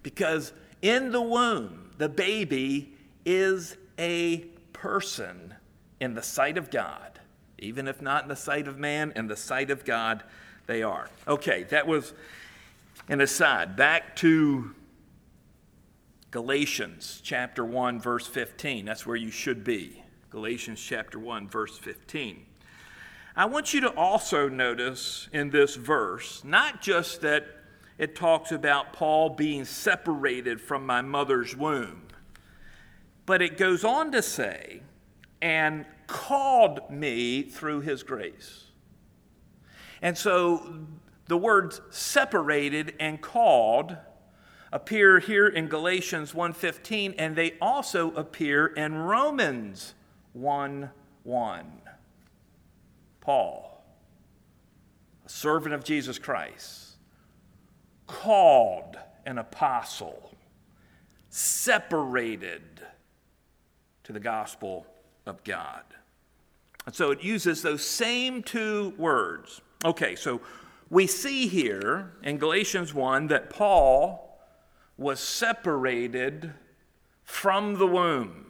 Because 0.02 0.52
in 0.80 1.12
the 1.12 1.22
womb, 1.22 1.90
the 1.98 2.08
baby 2.08 2.94
is 3.24 3.76
a 3.98 4.38
person 4.72 5.54
in 6.00 6.14
the 6.14 6.22
sight 6.22 6.58
of 6.58 6.70
God. 6.70 7.20
Even 7.58 7.86
if 7.86 8.02
not 8.02 8.24
in 8.24 8.28
the 8.28 8.36
sight 8.36 8.66
of 8.66 8.78
man, 8.78 9.12
in 9.14 9.28
the 9.28 9.36
sight 9.36 9.70
of 9.70 9.84
God, 9.84 10.24
they 10.66 10.82
are. 10.82 11.08
Okay, 11.28 11.62
that 11.64 11.86
was 11.86 12.12
an 13.08 13.20
aside. 13.20 13.76
Back 13.76 14.16
to 14.16 14.74
Galatians 16.32 17.20
chapter 17.22 17.62
1 17.62 18.00
verse 18.00 18.26
15. 18.26 18.86
That's 18.86 19.06
where 19.06 19.16
you 19.16 19.30
should 19.30 19.62
be. 19.62 20.02
Galatians 20.30 20.82
chapter 20.82 21.18
1 21.18 21.46
verse 21.46 21.76
15. 21.76 22.46
I 23.36 23.44
want 23.44 23.74
you 23.74 23.82
to 23.82 23.90
also 23.90 24.48
notice 24.48 25.28
in 25.34 25.50
this 25.50 25.76
verse 25.76 26.42
not 26.42 26.80
just 26.80 27.20
that 27.20 27.44
it 27.98 28.16
talks 28.16 28.50
about 28.50 28.94
Paul 28.94 29.28
being 29.28 29.66
separated 29.66 30.58
from 30.58 30.86
my 30.86 31.02
mother's 31.02 31.54
womb, 31.54 32.08
but 33.26 33.42
it 33.42 33.58
goes 33.58 33.84
on 33.84 34.10
to 34.12 34.22
say, 34.22 34.80
and 35.42 35.84
called 36.06 36.90
me 36.90 37.42
through 37.42 37.82
his 37.82 38.02
grace. 38.02 38.64
And 40.00 40.16
so 40.16 40.86
the 41.26 41.36
words 41.36 41.82
separated 41.90 42.94
and 42.98 43.20
called 43.20 43.98
appear 44.72 45.18
here 45.20 45.46
in 45.46 45.68
Galatians 45.68 46.32
1:15 46.34 47.14
and 47.18 47.36
they 47.36 47.58
also 47.60 48.12
appear 48.14 48.66
in 48.66 48.94
Romans 48.94 49.94
1:1. 50.32 51.82
Paul, 53.20 53.84
a 55.24 55.28
servant 55.28 55.74
of 55.74 55.84
Jesus 55.84 56.18
Christ, 56.18 56.96
called 58.06 58.98
an 59.24 59.38
apostle, 59.38 60.34
separated 61.28 62.84
to 64.02 64.12
the 64.12 64.20
gospel 64.20 64.86
of 65.26 65.44
God. 65.44 65.84
And 66.84 66.94
so 66.94 67.12
it 67.12 67.22
uses 67.22 67.62
those 67.62 67.86
same 67.86 68.42
two 68.42 68.94
words. 68.98 69.60
Okay, 69.84 70.16
so 70.16 70.40
we 70.90 71.06
see 71.06 71.46
here 71.46 72.12
in 72.22 72.38
Galatians 72.38 72.92
1 72.92 73.28
that 73.28 73.50
Paul 73.50 74.31
was 74.96 75.20
separated 75.20 76.52
from 77.24 77.78
the 77.78 77.86
womb. 77.86 78.46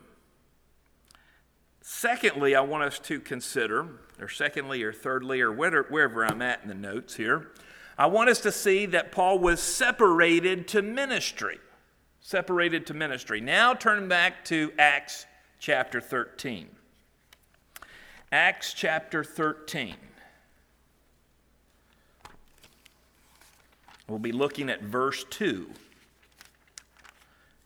Secondly, 1.81 2.55
I 2.55 2.61
want 2.61 2.85
us 2.85 2.99
to 3.01 3.21
consider, 3.21 3.87
or 4.21 4.29
secondly, 4.29 4.83
or 4.83 4.93
thirdly, 4.93 5.41
or 5.41 5.53
wherever 5.53 6.25
I'm 6.25 6.43
at 6.43 6.63
in 6.63 6.69
the 6.69 6.75
notes 6.75 7.17
here, 7.17 7.53
I 7.99 8.07
want 8.07 8.31
us 8.31 8.41
to 8.41 8.53
see 8.53 8.87
that 8.87 9.13
Paul 9.13 9.39
was 9.39 9.61
separated 9.61 10.69
to 10.69 10.83
ministry. 10.83 11.59
Separated 12.21 12.87
to 12.87 12.95
ministry. 12.95 13.41
Now 13.41 13.75
turn 13.75 14.09
back 14.09 14.45
to 14.47 14.73
Acts 14.79 15.27
chapter 15.59 16.01
13. 16.01 16.69
Acts 18.31 18.73
chapter 18.73 19.23
13. 19.23 19.97
We'll 24.09 24.19
be 24.19 24.33
looking 24.33 24.71
at 24.71 24.83
verse 24.83 25.25
2. 25.31 25.69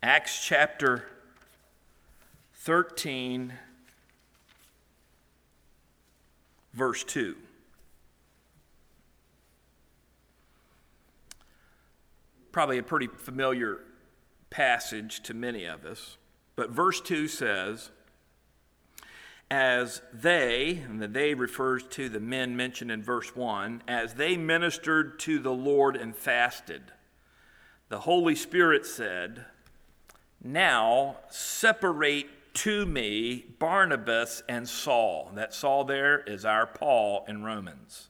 Acts 0.02 0.44
chapter 0.44 1.08
13, 2.54 3.54
verse 6.74 7.02
2. 7.04 7.34
Probably 12.52 12.78
a 12.78 12.82
pretty 12.82 13.06
familiar 13.06 13.80
passage 14.50 15.22
to 15.22 15.34
many 15.34 15.64
of 15.64 15.84
us, 15.84 16.18
but 16.56 16.70
verse 16.70 17.00
2 17.00 17.26
says, 17.28 17.90
as 19.50 20.02
they, 20.12 20.82
and 20.86 21.00
the 21.00 21.08
they 21.08 21.34
refers 21.34 21.84
to 21.84 22.08
the 22.08 22.20
men 22.20 22.56
mentioned 22.56 22.90
in 22.90 23.02
verse 23.02 23.34
1, 23.34 23.82
as 23.86 24.14
they 24.14 24.36
ministered 24.36 25.18
to 25.20 25.38
the 25.38 25.52
Lord 25.52 25.96
and 25.96 26.14
fasted, 26.14 26.82
the 27.88 28.00
Holy 28.00 28.34
Spirit 28.34 28.84
said, 28.84 29.46
now 30.42 31.16
separate 31.28 32.54
to 32.54 32.86
me 32.86 33.44
Barnabas 33.58 34.42
and 34.48 34.68
Saul. 34.68 35.30
That 35.34 35.52
Saul 35.52 35.84
there 35.84 36.20
is 36.20 36.44
our 36.44 36.66
Paul 36.66 37.24
in 37.28 37.44
Romans. 37.44 38.08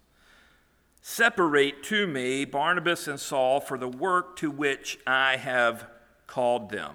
Separate 1.03 1.83
to 1.85 2.07
me 2.07 2.45
Barnabas 2.45 3.09
and 3.09 3.19
Saul 3.19 3.61
for 3.61 3.79
the 3.79 3.89
work 3.89 4.37
to 4.37 4.51
which 4.51 4.99
I 5.07 5.37
have 5.37 5.87
called 6.27 6.71
them. 6.71 6.95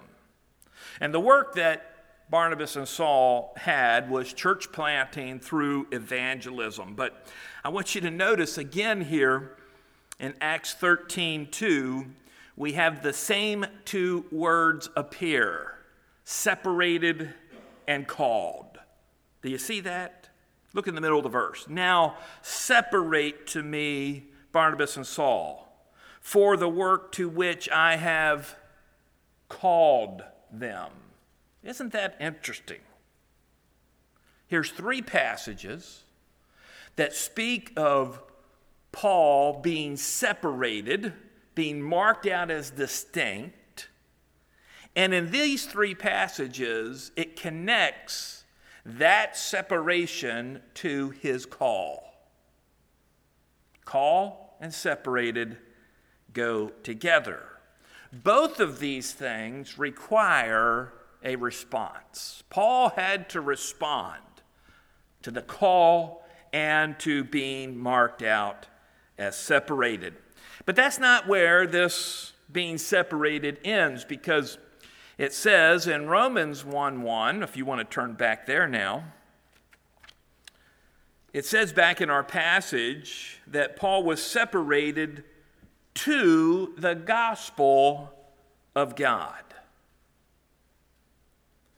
And 1.00 1.14
the 1.14 1.20
work 1.20 1.56
that 1.56 1.92
Barnabas 2.30 2.78
and 2.78 2.88
Saul 2.88 3.54
had 3.58 4.10
was 4.10 4.32
church 4.32 4.72
planting 4.72 5.40
through 5.40 5.88
evangelism. 5.92 6.96
But 6.96 7.26
I 7.64 7.70
want 7.70 7.94
you 7.94 8.02
to 8.02 8.12
notice 8.12 8.58
again 8.58 9.02
here 9.02 9.58
in 10.20 10.34
Acts 10.40 10.74
13 10.74 11.48
2 11.52 12.06
we 12.56 12.74
have 12.74 13.02
the 13.02 13.14
same 13.14 13.66
two 13.86 14.26
words 14.32 14.90
appear 14.96 15.76
separated 16.24 17.34
and 17.88 18.08
called. 18.08 18.80
Do 19.42 19.50
you 19.50 19.58
see 19.58 19.80
that? 19.82 20.30
Look 20.74 20.88
in 20.88 20.96
the 20.96 21.02
middle 21.02 21.18
of 21.18 21.24
the 21.24 21.30
verse. 21.30 21.68
Now 21.68 22.16
separate 22.42 23.48
to 23.48 23.64
me 23.64 24.28
Barnabas 24.52 24.96
and 24.96 25.06
Saul 25.06 25.68
for 26.22 26.56
the 26.56 26.70
work 26.70 27.12
to 27.14 27.28
which 27.28 27.68
I 27.70 27.98
have 27.98 28.56
called 29.50 30.24
them. 30.52 30.92
Isn't 31.64 31.92
that 31.94 32.16
interesting? 32.20 32.80
Here's 34.48 34.72
three 34.72 35.02
passages 35.02 36.04
that 36.96 37.14
speak 37.14 37.74
of 37.76 38.22
Paul 38.92 39.62
being 39.62 39.98
separated 39.98 41.14
being 41.56 41.82
marked 41.82 42.26
out 42.28 42.50
as 42.52 42.72
distinct. 42.72 43.90
And 44.96 45.14
in 45.14 45.32
these 45.32 45.66
three 45.66 45.96
passages, 45.96 47.12
it 47.16 47.36
connects 47.36 48.44
that 48.86 49.38
separation 49.38 50.62
to 50.76 51.12
his 51.12 51.46
call. 51.46 52.04
Call 53.86 54.58
and 54.60 54.74
separated 54.74 55.58
go 56.34 56.70
together. 56.84 57.44
Both 58.12 58.60
of 58.60 58.80
these 58.80 59.14
things 59.14 59.78
require 59.78 60.94
a 61.24 61.36
response. 61.36 62.44
Paul 62.50 62.90
had 62.90 63.30
to 63.30 63.42
respond 63.42 64.22
to 65.22 65.32
the 65.32 65.42
call 65.42 66.26
and 66.52 67.00
to 67.00 67.24
being 67.24 67.78
marked 67.78 68.24
out 68.24 68.68
as 69.18 69.38
separated. 69.38 70.16
But 70.66 70.76
that's 70.76 71.00
not 71.00 71.28
where 71.28 71.66
this 71.66 72.34
being 72.52 72.78
separated 72.78 73.60
ends 73.64 74.04
because 74.04 74.58
it 75.18 75.34
says 75.34 75.88
in 75.88 76.08
Romans 76.08 76.66
1 76.66 77.02
1, 77.02 77.44
if 77.44 77.58
you 77.58 77.66
want 77.66 77.80
to 77.80 77.86
turn 77.86 78.14
back 78.14 78.46
there 78.46 78.68
now, 78.68 79.04
it 81.34 81.46
says 81.46 81.72
back 81.72 82.02
in 82.02 82.10
our 82.10 82.24
passage 82.24 83.40
that 83.48 83.76
Paul 83.76 84.04
was 84.04 84.22
separated 84.22 85.24
to 85.94 86.74
the 86.78 86.94
gospel 86.94 88.12
of 88.76 88.96
God. 88.96 89.44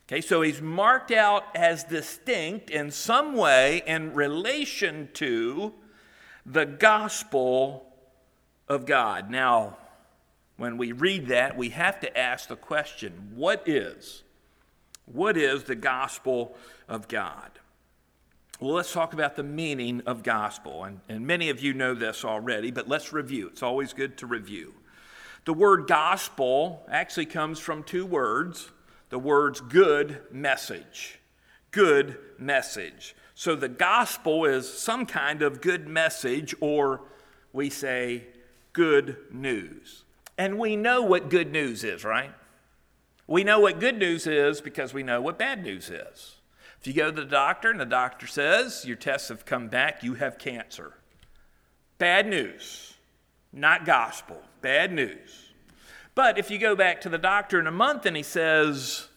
Okay, 0.07 0.21
so 0.21 0.41
he's 0.41 0.61
marked 0.61 1.11
out 1.11 1.43
as 1.55 1.83
distinct 1.83 2.69
in 2.69 2.91
some 2.91 3.35
way 3.35 3.81
in 3.85 4.13
relation 4.13 5.09
to 5.13 5.73
the 6.45 6.65
gospel 6.65 7.92
of 8.67 8.85
God. 8.85 9.29
Now, 9.29 9.77
when 10.57 10.77
we 10.77 10.91
read 10.91 11.27
that, 11.27 11.57
we 11.57 11.69
have 11.69 11.99
to 12.01 12.17
ask 12.17 12.47
the 12.47 12.55
question 12.55 13.31
what 13.35 13.67
is? 13.67 14.23
What 15.05 15.35
is 15.37 15.63
the 15.63 15.75
gospel 15.75 16.55
of 16.87 17.07
God? 17.07 17.51
Well, 18.59 18.75
let's 18.75 18.93
talk 18.93 19.13
about 19.13 19.35
the 19.35 19.43
meaning 19.43 20.01
of 20.05 20.23
gospel. 20.23 20.85
And, 20.85 21.01
and 21.09 21.27
many 21.27 21.49
of 21.49 21.59
you 21.59 21.73
know 21.73 21.93
this 21.93 22.23
already, 22.23 22.71
but 22.71 22.87
let's 22.87 23.11
review. 23.11 23.47
It's 23.47 23.63
always 23.63 23.91
good 23.91 24.17
to 24.19 24.27
review. 24.27 24.73
The 25.45 25.53
word 25.53 25.87
gospel 25.87 26.85
actually 26.87 27.25
comes 27.25 27.59
from 27.59 27.83
two 27.83 28.05
words 28.05 28.69
the 29.09 29.19
words 29.19 29.61
good 29.61 30.21
message. 30.31 31.19
Good 31.69 32.17
message. 32.39 33.15
So 33.35 33.55
the 33.55 33.67
gospel 33.67 34.45
is 34.45 34.71
some 34.71 35.05
kind 35.05 35.43
of 35.43 35.61
good 35.61 35.87
message, 35.87 36.55
or 36.59 37.01
we 37.51 37.69
say 37.69 38.23
good 38.73 39.17
news. 39.31 40.03
And 40.37 40.57
we 40.57 40.75
know 40.75 41.01
what 41.01 41.29
good 41.29 41.51
news 41.51 41.83
is, 41.83 42.03
right? 42.03 42.33
We 43.27 43.43
know 43.43 43.59
what 43.59 43.79
good 43.79 43.97
news 43.97 44.27
is 44.27 44.59
because 44.61 44.93
we 44.93 45.03
know 45.03 45.21
what 45.21 45.37
bad 45.39 45.63
news 45.63 45.89
is. 45.89 46.35
If 46.79 46.87
you 46.87 46.93
go 46.93 47.11
to 47.11 47.21
the 47.21 47.25
doctor 47.25 47.69
and 47.69 47.79
the 47.79 47.85
doctor 47.85 48.27
says 48.27 48.83
your 48.85 48.97
tests 48.97 49.29
have 49.29 49.45
come 49.45 49.69
back, 49.69 50.03
you 50.03 50.15
have 50.15 50.37
cancer. 50.37 50.93
Bad 51.97 52.27
news, 52.27 52.95
not 53.53 53.85
gospel, 53.85 54.41
bad 54.61 54.91
news. 54.91 55.51
But 56.15 56.37
if 56.37 56.51
you 56.51 56.57
go 56.57 56.75
back 56.75 56.99
to 57.01 57.09
the 57.09 57.17
doctor 57.17 57.59
in 57.59 57.67
a 57.67 57.71
month 57.71 58.05
and 58.05 58.17
he 58.17 58.23
says, 58.23 59.07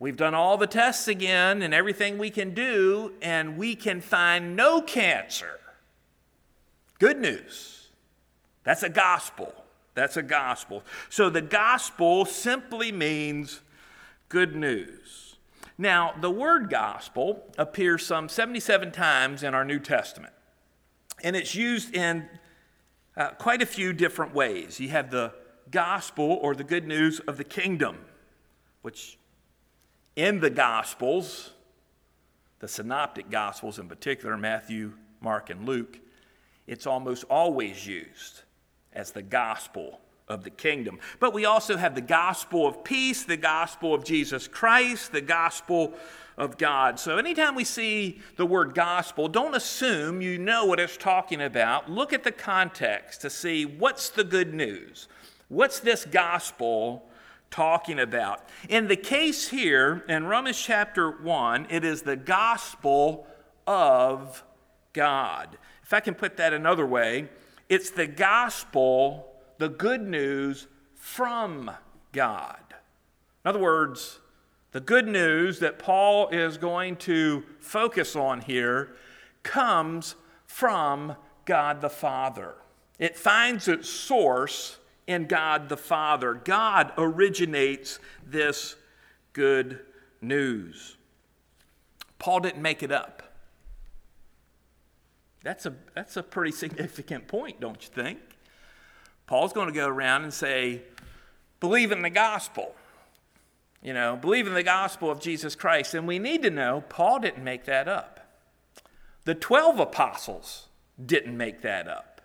We've 0.00 0.16
done 0.16 0.34
all 0.34 0.56
the 0.56 0.68
tests 0.68 1.08
again 1.08 1.60
and 1.60 1.74
everything 1.74 2.18
we 2.18 2.30
can 2.30 2.54
do, 2.54 3.14
and 3.20 3.56
we 3.56 3.74
can 3.74 4.00
find 4.00 4.54
no 4.54 4.80
cancer. 4.80 5.58
Good 7.00 7.18
news. 7.20 7.77
That's 8.68 8.82
a 8.82 8.90
gospel. 8.90 9.54
That's 9.94 10.18
a 10.18 10.22
gospel. 10.22 10.82
So 11.08 11.30
the 11.30 11.40
gospel 11.40 12.26
simply 12.26 12.92
means 12.92 13.62
good 14.28 14.54
news. 14.54 15.36
Now, 15.78 16.12
the 16.20 16.30
word 16.30 16.68
gospel 16.68 17.46
appears 17.56 18.04
some 18.04 18.28
77 18.28 18.92
times 18.92 19.42
in 19.42 19.54
our 19.54 19.64
New 19.64 19.78
Testament, 19.78 20.34
and 21.24 21.34
it's 21.34 21.54
used 21.54 21.96
in 21.96 22.28
uh, 23.16 23.30
quite 23.38 23.62
a 23.62 23.66
few 23.66 23.94
different 23.94 24.34
ways. 24.34 24.78
You 24.78 24.90
have 24.90 25.10
the 25.10 25.32
gospel 25.70 26.38
or 26.42 26.54
the 26.54 26.62
good 26.62 26.86
news 26.86 27.20
of 27.20 27.38
the 27.38 27.44
kingdom, 27.44 27.96
which 28.82 29.16
in 30.14 30.40
the 30.40 30.50
gospels, 30.50 31.52
the 32.58 32.68
synoptic 32.68 33.30
gospels 33.30 33.78
in 33.78 33.88
particular, 33.88 34.36
Matthew, 34.36 34.92
Mark, 35.22 35.48
and 35.48 35.64
Luke, 35.64 36.00
it's 36.66 36.86
almost 36.86 37.24
always 37.30 37.86
used 37.86 38.42
as 38.92 39.12
the 39.12 39.22
gospel 39.22 40.00
of 40.28 40.44
the 40.44 40.50
kingdom. 40.50 40.98
But 41.20 41.32
we 41.32 41.44
also 41.44 41.76
have 41.76 41.94
the 41.94 42.00
gospel 42.00 42.66
of 42.66 42.84
peace, 42.84 43.24
the 43.24 43.36
gospel 43.36 43.94
of 43.94 44.04
Jesus 44.04 44.46
Christ, 44.46 45.12
the 45.12 45.20
gospel 45.20 45.94
of 46.36 46.58
God. 46.58 47.00
So 47.00 47.16
anytime 47.16 47.54
we 47.54 47.64
see 47.64 48.20
the 48.36 48.46
word 48.46 48.74
gospel, 48.74 49.28
don't 49.28 49.56
assume 49.56 50.20
you 50.20 50.38
know 50.38 50.66
what 50.66 50.78
it's 50.78 50.96
talking 50.96 51.40
about. 51.40 51.90
Look 51.90 52.12
at 52.12 52.24
the 52.24 52.32
context 52.32 53.22
to 53.22 53.30
see 53.30 53.64
what's 53.64 54.10
the 54.10 54.24
good 54.24 54.54
news. 54.54 55.08
What's 55.48 55.80
this 55.80 56.04
gospel 56.04 57.08
talking 57.50 57.98
about? 57.98 58.46
In 58.68 58.86
the 58.86 58.96
case 58.96 59.48
here, 59.48 60.04
in 60.08 60.26
Romans 60.26 60.60
chapter 60.60 61.10
1, 61.10 61.68
it 61.70 61.84
is 61.84 62.02
the 62.02 62.16
gospel 62.16 63.26
of 63.66 64.44
God. 64.92 65.56
If 65.82 65.92
I 65.94 66.00
can 66.00 66.14
put 66.14 66.36
that 66.36 66.52
another 66.52 66.86
way, 66.86 67.28
it's 67.68 67.90
the 67.90 68.06
gospel 68.06 69.28
the 69.58 69.68
good 69.68 70.00
news 70.00 70.66
from 70.94 71.70
God. 72.12 72.62
In 73.44 73.48
other 73.48 73.58
words, 73.58 74.20
the 74.72 74.80
good 74.80 75.06
news 75.06 75.58
that 75.60 75.78
Paul 75.78 76.28
is 76.28 76.56
going 76.58 76.96
to 76.96 77.42
focus 77.58 78.14
on 78.16 78.40
here 78.40 78.94
comes 79.42 80.14
from 80.46 81.16
God 81.44 81.80
the 81.80 81.90
Father. 81.90 82.54
It 82.98 83.16
finds 83.16 83.68
its 83.68 83.88
source 83.88 84.78
in 85.06 85.26
God 85.26 85.68
the 85.68 85.76
Father. 85.76 86.34
God 86.34 86.92
originates 86.98 87.98
this 88.26 88.76
good 89.32 89.80
news. 90.20 90.96
Paul 92.18 92.40
didn't 92.40 92.62
make 92.62 92.82
it 92.82 92.92
up. 92.92 93.17
That's 95.48 95.64
a, 95.64 95.72
that's 95.94 96.18
a 96.18 96.22
pretty 96.22 96.52
significant 96.52 97.26
point, 97.26 97.58
don't 97.58 97.82
you 97.82 97.88
think? 97.88 98.18
Paul's 99.26 99.54
going 99.54 99.68
to 99.68 99.72
go 99.72 99.88
around 99.88 100.24
and 100.24 100.34
say, 100.34 100.82
believe 101.58 101.90
in 101.90 102.02
the 102.02 102.10
gospel. 102.10 102.74
You 103.82 103.94
know, 103.94 104.14
believe 104.14 104.46
in 104.46 104.52
the 104.52 104.62
gospel 104.62 105.10
of 105.10 105.20
Jesus 105.20 105.54
Christ. 105.54 105.94
And 105.94 106.06
we 106.06 106.18
need 106.18 106.42
to 106.42 106.50
know 106.50 106.84
Paul 106.90 107.20
didn't 107.20 107.42
make 107.42 107.64
that 107.64 107.88
up. 107.88 108.28
The 109.24 109.34
12 109.34 109.80
apostles 109.80 110.66
didn't 111.02 111.34
make 111.34 111.62
that 111.62 111.88
up. 111.88 112.20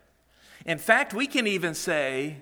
In 0.66 0.78
fact, 0.78 1.14
we 1.14 1.26
can 1.26 1.48
even 1.48 1.76
say 1.76 2.42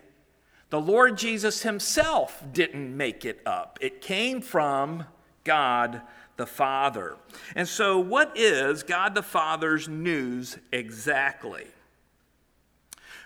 the 0.72 0.82
Lord 0.82 1.16
Jesus 1.16 1.62
himself 1.62 2.44
didn't 2.52 2.98
make 2.98 3.24
it 3.24 3.40
up. 3.46 3.78
It 3.82 4.02
came 4.02 4.42
from 4.42 5.04
God 5.44 6.02
the 6.42 6.48
Father. 6.48 7.18
And 7.56 7.68
so, 7.68 8.00
what 8.00 8.36
is 8.36 8.82
God 8.82 9.14
the 9.14 9.22
Father's 9.22 9.88
news 9.88 10.58
exactly? 10.74 11.68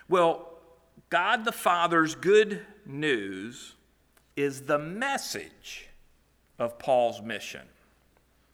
Well, 0.06 0.50
God 1.08 1.46
the 1.46 1.52
Father's 1.52 2.14
good 2.14 2.60
news 2.84 3.74
is 4.36 4.66
the 4.66 4.78
message 4.78 5.88
of 6.58 6.78
Paul's 6.78 7.22
mission. 7.22 7.62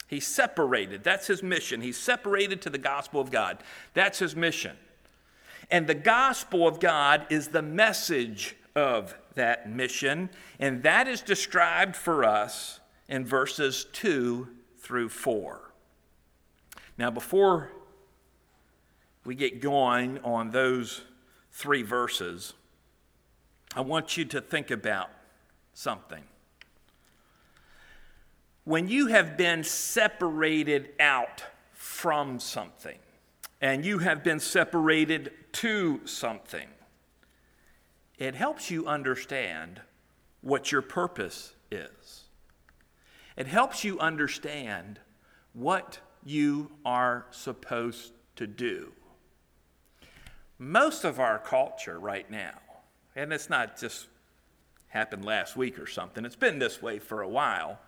He 0.06 0.20
separated. 0.20 1.02
That's 1.02 1.26
his 1.26 1.42
mission. 1.42 1.80
He's 1.80 1.98
separated 1.98 2.62
to 2.62 2.70
the 2.70 2.78
gospel 2.78 3.20
of 3.20 3.32
God. 3.32 3.64
That's 3.94 4.20
his 4.20 4.36
mission. 4.36 4.76
And 5.72 5.88
the 5.88 5.94
gospel 5.96 6.68
of 6.68 6.78
God 6.78 7.26
is 7.30 7.48
the 7.48 7.62
message 7.62 8.54
of 8.76 9.18
that 9.34 9.68
mission. 9.68 10.30
And 10.60 10.84
that 10.84 11.08
is 11.08 11.20
described 11.20 11.96
for 11.96 12.22
us 12.22 12.78
in 13.12 13.26
verses 13.26 13.84
2 13.92 14.48
through 14.78 15.10
4. 15.10 15.60
Now, 16.96 17.10
before 17.10 17.70
we 19.26 19.34
get 19.34 19.60
going 19.60 20.18
on 20.24 20.50
those 20.50 21.02
three 21.50 21.82
verses, 21.82 22.54
I 23.76 23.82
want 23.82 24.16
you 24.16 24.24
to 24.24 24.40
think 24.40 24.70
about 24.70 25.10
something. 25.74 26.24
When 28.64 28.88
you 28.88 29.08
have 29.08 29.36
been 29.36 29.62
separated 29.62 30.88
out 30.98 31.44
from 31.74 32.40
something, 32.40 32.98
and 33.60 33.84
you 33.84 33.98
have 33.98 34.24
been 34.24 34.40
separated 34.40 35.32
to 35.52 36.00
something, 36.06 36.68
it 38.16 38.34
helps 38.34 38.70
you 38.70 38.86
understand 38.86 39.82
what 40.40 40.72
your 40.72 40.80
purpose 40.80 41.52
is. 41.70 42.21
It 43.36 43.46
helps 43.46 43.84
you 43.84 43.98
understand 43.98 45.00
what 45.52 45.98
you 46.24 46.70
are 46.84 47.26
supposed 47.30 48.12
to 48.36 48.46
do 48.46 48.92
most 50.62 51.02
of 51.02 51.18
our 51.18 51.40
culture 51.40 51.98
right 51.98 52.30
now, 52.30 52.54
and 53.16 53.32
it's 53.32 53.50
not 53.50 53.76
just 53.76 54.06
happened 54.86 55.24
last 55.24 55.56
week 55.56 55.76
or 55.76 55.88
something, 55.88 56.24
it's 56.24 56.36
been 56.36 56.60
this 56.60 56.80
way 56.80 57.00
for 57.00 57.22
a 57.22 57.28
while, 57.28 57.80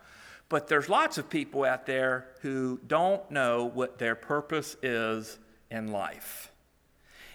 but 0.49 0.67
there's 0.67 0.89
lots 0.89 1.17
of 1.17 1.31
people 1.31 1.65
out 1.65 1.87
there 1.87 2.27
who 2.41 2.81
don't 2.89 3.31
know 3.31 3.65
what 3.65 3.99
their 3.99 4.17
purpose 4.17 4.77
is 4.83 5.39
in 5.71 5.93
life. 5.93 6.51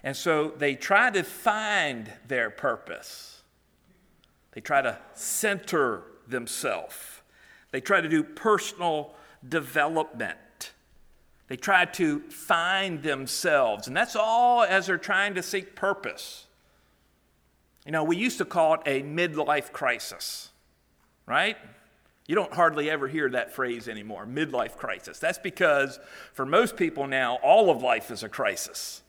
And 0.04 0.16
so 0.16 0.50
they 0.58 0.76
try 0.76 1.10
to 1.10 1.24
find 1.24 2.12
their 2.28 2.50
purpose. 2.50 3.42
They 4.52 4.62
try 4.62 4.82
to 4.82 4.98
center 5.14 6.04
themselves. 6.28 7.19
They 7.72 7.82
try 7.82 8.02
to 8.02 8.10
do 8.10 8.24
personal 8.24 9.14
development. 9.48 10.72
They 11.48 11.58
try 11.58 11.86
to 11.86 12.20
find 12.30 13.02
themselves, 13.02 13.88
and 13.88 13.98
that's 13.98 14.16
all 14.16 14.64
as 14.64 14.88
they're 14.88 14.98
trying 14.98 15.36
to 15.36 15.44
seek 15.44 15.76
purpose. 15.76 16.46
You 17.86 17.92
know, 17.92 18.04
we 18.04 18.18
used 18.18 18.38
to 18.38 18.46
call 18.46 18.76
it 18.76 18.82
a 18.86 19.02
midlife 19.02 19.72
crisis, 19.72 20.50
right? 21.26 21.58
You 22.28 22.36
don't 22.36 22.54
hardly 22.54 22.92
ever 22.92 23.08
hear 23.08 23.28
that 23.32 23.52
phrase 23.52 23.88
anymore, 23.88 24.28
midlife 24.28 24.78
crisis. 24.78 25.18
That's 25.18 25.40
because 25.40 26.00
for 26.34 26.46
most 26.46 26.78
people 26.78 27.08
now, 27.08 27.40
all 27.42 27.72
of 27.72 27.82
life 27.82 28.12
is 28.12 28.22
a 28.22 28.30
crisis. 28.30 29.02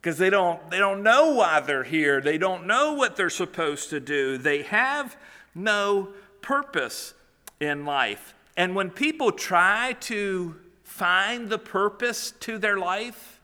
Because 0.00 0.18
they 0.18 0.30
don't, 0.30 0.68
they 0.70 0.78
don't 0.78 1.04
know 1.04 1.34
why 1.34 1.60
they're 1.60 1.84
here. 1.84 2.20
They 2.20 2.38
don't 2.38 2.66
know 2.66 2.94
what 2.94 3.14
they're 3.14 3.30
supposed 3.30 3.90
to 3.90 4.00
do. 4.00 4.38
They 4.38 4.62
have 4.62 5.16
no 5.54 6.08
purpose 6.42 7.14
in 7.60 7.84
life. 7.84 8.34
And 8.56 8.74
when 8.74 8.90
people 8.90 9.32
try 9.32 9.94
to 10.00 10.56
find 10.82 11.48
the 11.48 11.58
purpose 11.58 12.32
to 12.40 12.58
their 12.58 12.78
life 12.78 13.40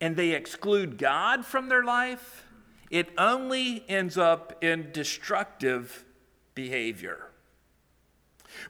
and 0.00 0.16
they 0.16 0.32
exclude 0.32 0.98
God 0.98 1.44
from 1.44 1.68
their 1.68 1.84
life, 1.84 2.44
it 2.90 3.08
only 3.18 3.84
ends 3.88 4.16
up 4.16 4.62
in 4.62 4.90
destructive 4.92 6.04
behavior. 6.54 7.26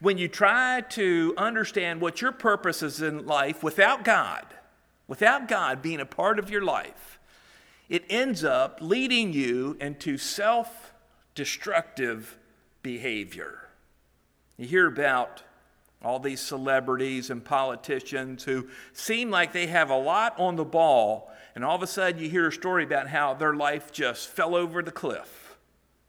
When 0.01 0.19
you 0.19 0.29
try 0.29 0.83
to 0.91 1.35
understand 1.37 2.01
what 2.01 2.21
your 2.21 2.33
purpose 2.33 2.83
is 2.83 3.01
in 3.01 3.27
life 3.27 3.63
without 3.63 4.05
God, 4.05 4.45
without 5.07 5.49
God 5.49 5.81
being 5.81 6.01
a 6.01 6.07
part 6.07 6.39
of 6.39 6.51
your 6.51 6.63
life, 6.63 7.19
it 7.89 8.05
ends 8.11 8.45
up 8.45 8.79
leading 8.81 9.33
you 9.33 9.77
into 9.81 10.19
self 10.19 10.93
destructive 11.35 12.37
behavior. 12.83 13.68
You 14.59 14.67
hear 14.67 14.87
about 14.87 15.43
all 16.03 16.19
these 16.19 16.41
celebrities 16.41 17.31
and 17.31 17.45
politicians 17.45 18.45
who 18.45 18.69
seem 18.93 19.31
like 19.31 19.53
they 19.53 19.69
have 19.69 19.91
a 19.91 19.97
lot 19.97 20.39
on 20.39 20.57
the 20.57 20.65
ball, 20.65 21.33
and 21.55 21.65
all 21.65 21.77
of 21.77 21.83
a 21.83 21.87
sudden 21.87 22.21
you 22.21 22.29
hear 22.29 22.49
a 22.49 22.53
story 22.53 22.85
about 22.85 23.09
how 23.09 23.35
their 23.35 23.55
life 23.55 23.91
just 23.91 24.29
fell 24.29 24.55
over 24.55 24.83
the 24.83 24.93
cliff 24.93 25.57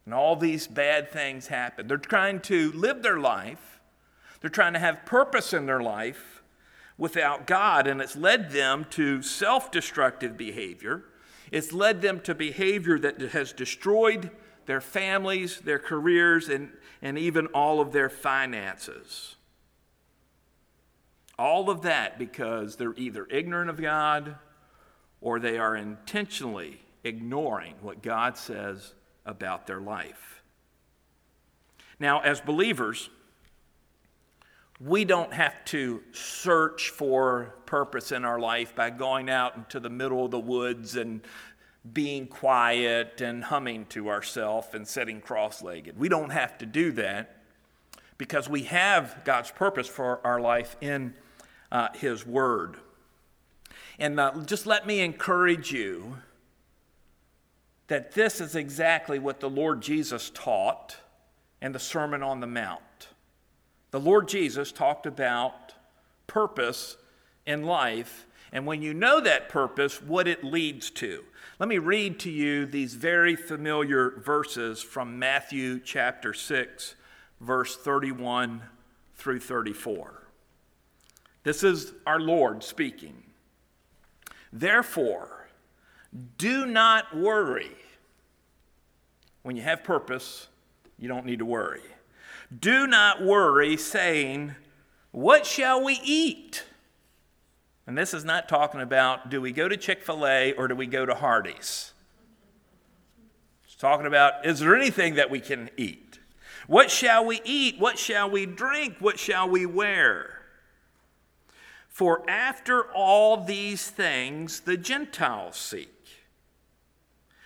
and 0.10 0.16
all 0.16 0.36
these 0.36 0.66
bad 0.66 1.12
things 1.12 1.48
happen. 1.48 1.88
They're 1.88 1.98
trying 1.98 2.40
to 2.42 2.72
live 2.72 3.04
their 3.04 3.20
life, 3.20 3.80
they're 4.42 4.50
trying 4.50 4.74
to 4.74 4.80
have 4.80 5.06
purpose 5.06 5.54
in 5.54 5.68
their 5.68 5.82
life 5.82 6.42
without 6.98 7.46
God, 7.46 7.86
and 7.86 8.02
it's 8.02 8.16
led 8.16 8.50
them 8.50 8.88
to 8.92 9.22
self 9.22 9.70
destructive 9.70 10.36
behavior. 10.36 11.04
It's 11.52 11.72
led 11.74 12.02
them 12.02 12.22
to 12.22 12.34
behavior 12.34 12.98
that 12.98 13.22
has 13.22 13.54
destroyed 13.54 14.32
their 14.66 14.82
families, 14.82 15.60
their 15.60 15.78
careers, 15.78 16.50
and, 16.50 16.72
and 17.02 17.18
even 17.18 17.48
all 17.48 17.80
of 17.82 17.92
their 17.92 18.10
finances. 18.10 19.36
All 21.38 21.70
of 21.70 21.84
that 21.84 22.20
because 22.20 22.76
they're 22.76 22.96
either 22.98 23.26
ignorant 23.30 23.70
of 23.70 23.82
God 23.82 24.36
or 25.22 25.40
they 25.40 25.58
are 25.58 25.76
intentionally 25.76 26.82
ignoring 27.04 27.76
what 27.82 28.02
God 28.02 28.38
says 28.38 28.94
about 29.26 29.68
their 29.68 29.80
life. 29.80 30.42
Now, 32.00 32.22
as 32.22 32.42
believers, 32.42 33.10
we 34.80 35.04
don't 35.04 35.34
have 35.34 35.66
to 35.66 36.02
search 36.14 36.90
for 36.90 37.56
purpose 37.66 38.12
in 38.14 38.24
our 38.24 38.40
life 38.40 38.74
by 38.76 38.90
going 38.90 39.30
out 39.30 39.56
into 39.58 39.80
the 39.80 39.90
middle 39.90 40.24
of 40.24 40.32
the 40.32 40.40
woods 40.40 40.96
and 40.96 41.22
being 41.94 42.28
quiet 42.28 43.22
and 43.22 43.44
humming 43.44 43.86
to 43.88 44.10
ourselves 44.10 44.68
and 44.74 44.88
sitting 44.88 45.22
cross 45.22 45.62
legged. 45.62 45.98
We 45.98 46.10
don't 46.10 46.32
have 46.32 46.58
to 46.60 46.66
do 46.66 46.92
that 46.94 47.38
because 48.18 48.50
we 48.50 48.64
have 48.64 49.22
God's 49.24 49.52
purpose 49.52 49.88
for 49.88 50.26
our 50.26 50.40
life 50.40 50.76
in 50.82 51.14
uh, 51.72 51.88
His 51.96 52.26
Word. 52.26 52.78
And 53.98 54.20
uh, 54.20 54.34
just 54.46 54.66
let 54.66 54.86
me 54.86 55.00
encourage 55.00 55.72
you 55.72 56.18
that 57.88 58.14
this 58.14 58.40
is 58.40 58.56
exactly 58.56 59.20
what 59.20 59.40
the 59.40 59.50
Lord 59.50 59.82
Jesus 59.82 60.30
taught 60.34 60.98
in 61.62 61.72
the 61.72 61.80
Sermon 61.80 62.24
on 62.24 62.40
the 62.40 62.48
Mount. 62.48 63.10
The 63.92 64.00
Lord 64.00 64.28
Jesus 64.28 64.72
talked 64.72 65.06
about 65.06 65.74
purpose 66.28 66.98
in 67.46 67.64
life, 67.64 68.28
and 68.52 68.66
when 68.66 68.82
you 68.82 68.94
know 68.94 69.20
that 69.22 69.50
purpose, 69.50 70.02
what 70.02 70.28
it 70.28 70.44
leads 70.44 70.90
to. 70.92 71.24
Let 71.60 71.70
me 71.70 71.78
read 71.78 72.20
to 72.22 72.32
you 72.32 72.66
these 72.66 72.96
very 72.96 73.36
familiar 73.36 74.12
verses 74.12 74.82
from 74.82 75.20
Matthew 75.20 75.80
chapter 75.80 76.34
6, 76.34 76.96
verse 77.42 77.76
31 77.76 78.62
through 79.16 79.40
34. 79.40 80.24
This 81.44 81.64
is 81.64 81.94
our 82.08 82.20
Lord 82.20 82.64
speaking. 82.64 83.24
Therefore, 84.52 85.48
do 86.38 86.66
not 86.66 87.16
worry. 87.16 87.72
When 89.44 89.56
you 89.56 89.62
have 89.62 89.84
purpose, 89.84 90.48
you 90.98 91.08
don't 91.08 91.26
need 91.26 91.40
to 91.40 91.46
worry. 91.46 91.82
Do 92.58 92.88
not 92.88 93.22
worry, 93.22 93.78
saying, 93.78 94.56
What 95.12 95.46
shall 95.46 95.84
we 95.84 96.00
eat? 96.04 96.64
And 97.90 97.98
this 97.98 98.14
is 98.14 98.24
not 98.24 98.48
talking 98.48 98.82
about 98.82 99.32
do 99.32 99.42
we 99.42 99.52
go 99.52 99.68
to 99.68 99.76
Chick 99.76 100.04
fil 100.04 100.28
A 100.28 100.54
or 100.54 100.68
do 100.68 100.76
we 100.76 100.86
go 100.86 101.08
to 101.08 101.16
Hardee's? 101.16 101.92
It's 103.66 103.74
talking 103.74 104.06
about 104.06 104.46
is 104.46 104.60
there 104.60 104.76
anything 104.76 105.16
that 105.16 105.32
we 105.32 105.40
can 105.40 105.72
eat? 105.76 106.20
What 106.68 106.92
shall 106.92 107.26
we 107.26 107.42
eat? 107.44 107.80
What 107.80 107.98
shall 107.98 108.30
we 108.30 108.46
drink? 108.46 108.98
What 109.00 109.18
shall 109.18 109.50
we 109.50 109.66
wear? 109.66 110.40
For 111.88 112.30
after 112.30 112.84
all 112.94 113.38
these 113.38 113.90
things 113.90 114.60
the 114.60 114.78
Gentiles 114.78 115.58
seek. 115.58 116.10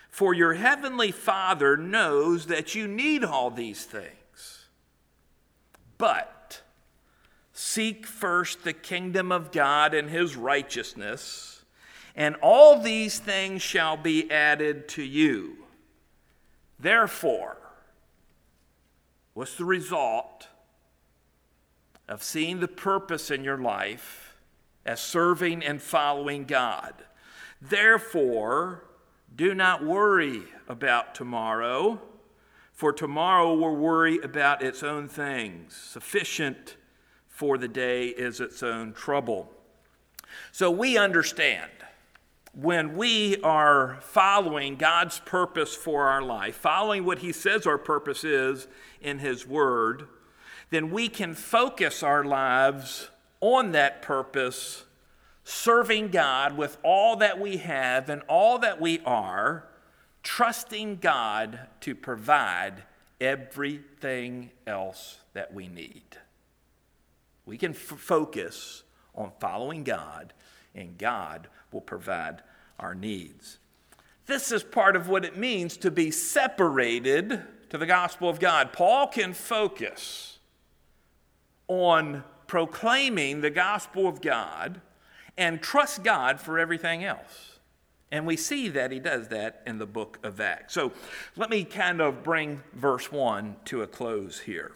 For 0.09 0.33
your 0.33 0.55
heavenly 0.55 1.13
Father 1.13 1.77
knows 1.77 2.47
that 2.47 2.75
you 2.75 2.85
need 2.85 3.23
all 3.23 3.49
these 3.49 3.85
things. 3.85 4.65
But 5.97 6.32
seek 7.53 8.07
first 8.07 8.63
the 8.63 8.73
kingdom 8.73 9.31
of 9.31 9.51
God 9.51 9.93
and 9.93 10.09
his 10.09 10.35
righteousness, 10.35 11.63
and 12.15 12.35
all 12.41 12.79
these 12.79 13.19
things 13.19 13.61
shall 13.61 13.95
be 13.95 14.29
added 14.31 14.87
to 14.89 15.03
you. 15.03 15.57
Therefore, 16.79 17.57
what's 19.33 19.55
the 19.55 19.65
result 19.65 20.47
of 22.09 22.23
seeing 22.23 22.59
the 22.59 22.67
purpose 22.67 23.31
in 23.31 23.43
your 23.43 23.57
life 23.57 24.35
as 24.85 24.99
serving 24.99 25.63
and 25.63 25.81
following 25.81 26.45
God? 26.45 26.93
Therefore, 27.61 28.83
do 29.35 29.55
not 29.55 29.83
worry 29.83 30.43
about 30.67 31.15
tomorrow, 31.15 32.01
for 32.71 32.91
tomorrow 32.91 33.53
will 33.53 33.75
worry 33.75 34.19
about 34.19 34.61
its 34.61 34.83
own 34.83 35.07
things. 35.07 35.75
Sufficient 35.75 36.75
for 37.43 37.57
the 37.57 37.67
day 37.67 38.07
is 38.07 38.39
its 38.39 38.63
own 38.63 38.93
trouble. 38.93 39.51
So 40.53 40.71
we 40.71 40.97
understand 40.97 41.69
when 42.53 42.95
we 42.95 43.35
are 43.41 43.97
following 43.99 44.77
God's 44.77 45.19
purpose 45.19 45.75
for 45.75 46.07
our 46.07 46.21
life, 46.21 46.55
following 46.55 47.03
what 47.03 47.19
He 47.19 47.33
says 47.33 47.67
our 47.67 47.77
purpose 47.77 48.23
is 48.23 48.69
in 49.01 49.19
His 49.19 49.45
Word, 49.45 50.07
then 50.69 50.89
we 50.89 51.09
can 51.09 51.33
focus 51.33 52.01
our 52.01 52.23
lives 52.23 53.09
on 53.41 53.73
that 53.73 54.01
purpose 54.01 54.85
serving 55.43 56.11
God 56.11 56.55
with 56.55 56.77
all 56.81 57.17
that 57.17 57.41
we 57.41 57.57
have 57.57 58.07
and 58.07 58.21
all 58.29 58.57
that 58.59 58.79
we 58.79 59.01
are, 59.01 59.67
trusting 60.23 60.99
God 60.99 61.59
to 61.81 61.93
provide 61.93 62.83
everything 63.19 64.51
else 64.65 65.19
that 65.33 65.53
we 65.53 65.67
need. 65.67 66.22
We 67.45 67.57
can 67.57 67.71
f- 67.71 67.77
focus 67.77 68.83
on 69.15 69.31
following 69.39 69.83
God, 69.83 70.33
and 70.73 70.97
God 70.97 71.47
will 71.71 71.81
provide 71.81 72.41
our 72.79 72.95
needs. 72.95 73.59
This 74.25 74.51
is 74.51 74.63
part 74.63 74.95
of 74.95 75.09
what 75.09 75.25
it 75.25 75.37
means 75.37 75.77
to 75.77 75.91
be 75.91 76.09
separated 76.09 77.41
to 77.69 77.77
the 77.77 77.85
gospel 77.85 78.29
of 78.29 78.39
God. 78.39 78.71
Paul 78.71 79.07
can 79.07 79.33
focus 79.33 80.39
on 81.67 82.23
proclaiming 82.47 83.41
the 83.41 83.49
gospel 83.49 84.07
of 84.07 84.21
God 84.21 84.81
and 85.37 85.61
trust 85.61 86.03
God 86.03 86.39
for 86.39 86.59
everything 86.59 87.03
else. 87.03 87.59
And 88.11 88.27
we 88.27 88.37
see 88.37 88.69
that 88.69 88.91
he 88.91 88.99
does 88.99 89.29
that 89.29 89.63
in 89.65 89.79
the 89.79 89.87
book 89.87 90.19
of 90.21 90.39
Acts. 90.39 90.75
So 90.75 90.91
let 91.35 91.49
me 91.49 91.63
kind 91.63 91.99
of 91.99 92.23
bring 92.23 92.61
verse 92.73 93.11
1 93.11 93.55
to 93.65 93.81
a 93.81 93.87
close 93.87 94.41
here. 94.41 94.73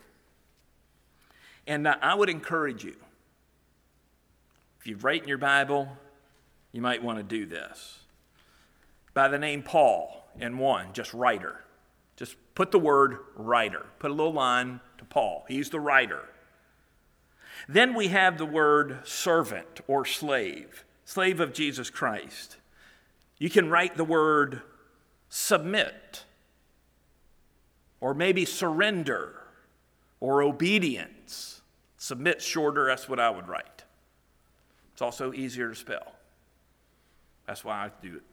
And 1.67 1.87
I 1.87 2.15
would 2.15 2.29
encourage 2.29 2.83
you, 2.83 2.95
if 4.79 4.87
you've 4.87 5.03
written 5.03 5.27
your 5.27 5.37
Bible, 5.37 5.89
you 6.71 6.81
might 6.81 7.03
want 7.03 7.17
to 7.17 7.23
do 7.23 7.45
this. 7.45 7.99
By 9.13 9.27
the 9.27 9.37
name 9.37 9.63
Paul 9.63 10.27
in 10.39 10.57
one, 10.57 10.93
just 10.93 11.13
writer. 11.13 11.65
Just 12.15 12.35
put 12.55 12.71
the 12.71 12.79
word 12.79 13.17
writer. 13.35 13.85
Put 13.99 14.11
a 14.11 14.13
little 14.13 14.33
line 14.33 14.79
to 14.97 15.05
Paul. 15.05 15.45
He's 15.47 15.69
the 15.69 15.79
writer. 15.79 16.21
Then 17.67 17.93
we 17.95 18.07
have 18.07 18.37
the 18.37 18.45
word 18.45 18.99
servant 19.03 19.81
or 19.87 20.05
slave, 20.05 20.85
slave 21.03 21.39
of 21.39 21.53
Jesus 21.53 21.89
Christ. 21.89 22.57
You 23.39 23.49
can 23.49 23.69
write 23.69 23.97
the 23.97 24.03
word 24.05 24.61
submit, 25.29 26.23
or 27.99 28.13
maybe 28.13 28.45
surrender, 28.45 29.41
or 30.19 30.41
obedience. 30.41 31.56
Submit 32.07 32.41
shorter, 32.41 32.85
that's 32.85 33.09
what 33.09 33.19
I 33.19 33.29
would 33.29 33.49
write. 33.49 33.83
It's 34.93 35.01
also 35.01 35.33
easier 35.33 35.67
to 35.67 35.75
spell. 35.75 36.13
That's 37.45 37.65
why 37.65 37.83
I 37.83 37.91
do 38.01 38.15
it. 38.15 38.23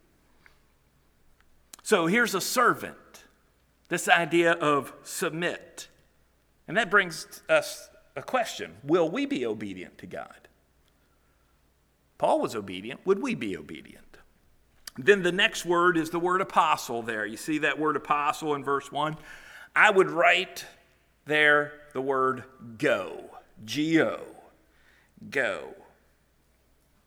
So 1.83 2.07
here's 2.07 2.37
a 2.37 2.41
servant, 2.41 3.25
this 3.89 4.09
idea 4.09 4.53
of 4.53 4.93
submit. 5.03 5.89
And 6.69 6.77
that 6.77 6.89
brings 6.89 7.43
us 7.49 7.91
a 8.15 8.23
question 8.23 8.77
Will 8.85 9.11
we 9.11 9.27
be 9.27 9.45
obedient 9.45 9.99
to 9.99 10.07
God? 10.07 10.47
Paul 12.17 12.41
was 12.43 12.55
obedient. 12.55 13.01
Would 13.05 13.21
we 13.21 13.35
be 13.35 13.57
obedient? 13.57 14.19
Then 14.97 15.25
the 15.25 15.33
next 15.33 15.67
word 15.67 15.97
is 15.97 16.11
the 16.11 16.21
word 16.21 16.41
apostle 16.41 17.03
there. 17.03 17.27
You 17.27 17.37
see 17.37 17.59
that 17.59 17.77
word 17.77 17.97
apostle 17.97 18.55
in 18.55 18.63
verse 18.63 18.93
1? 18.93 19.17
I 19.75 19.91
would 19.91 20.11
write 20.11 20.65
there 21.27 21.73
the 21.93 22.01
word 22.01 22.45
go. 22.79 23.34
G 23.65 24.01
O. 24.01 24.21
Go. 25.31 25.75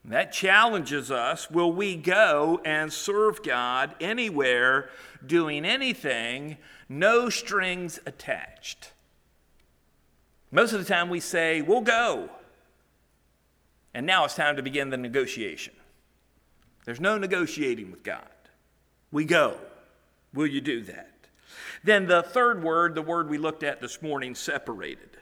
That 0.06 0.32
challenges 0.32 1.12
us. 1.12 1.52
Will 1.52 1.72
we 1.72 1.96
go 1.96 2.62
and 2.64 2.92
serve 2.94 3.44
God 3.44 3.94
anywhere, 4.00 4.90
doing 5.26 5.66
anything, 5.66 6.58
no 6.88 7.30
strings 7.30 8.00
attached? 8.06 8.94
Most 10.50 10.72
of 10.72 10.80
the 10.80 10.86
time 10.86 11.10
we 11.10 11.20
say, 11.20 11.62
we'll 11.62 11.82
go. 11.82 12.30
And 13.94 14.06
now 14.06 14.24
it's 14.24 14.36
time 14.36 14.56
to 14.56 14.64
begin 14.64 14.90
the 14.90 14.98
negotiation. 14.98 15.74
There's 16.86 17.02
no 17.02 17.18
negotiating 17.18 17.92
with 17.92 18.04
God. 18.04 18.22
We 19.12 19.26
go. 19.26 19.58
Will 20.34 20.48
you 20.48 20.62
do 20.62 20.84
that? 20.84 21.12
Then 21.84 22.08
the 22.08 22.24
third 22.24 22.64
word, 22.64 22.96
the 22.96 23.02
word 23.02 23.30
we 23.30 23.38
looked 23.38 23.64
at 23.64 23.82
this 23.82 24.02
morning, 24.02 24.36
separated. 24.36 25.17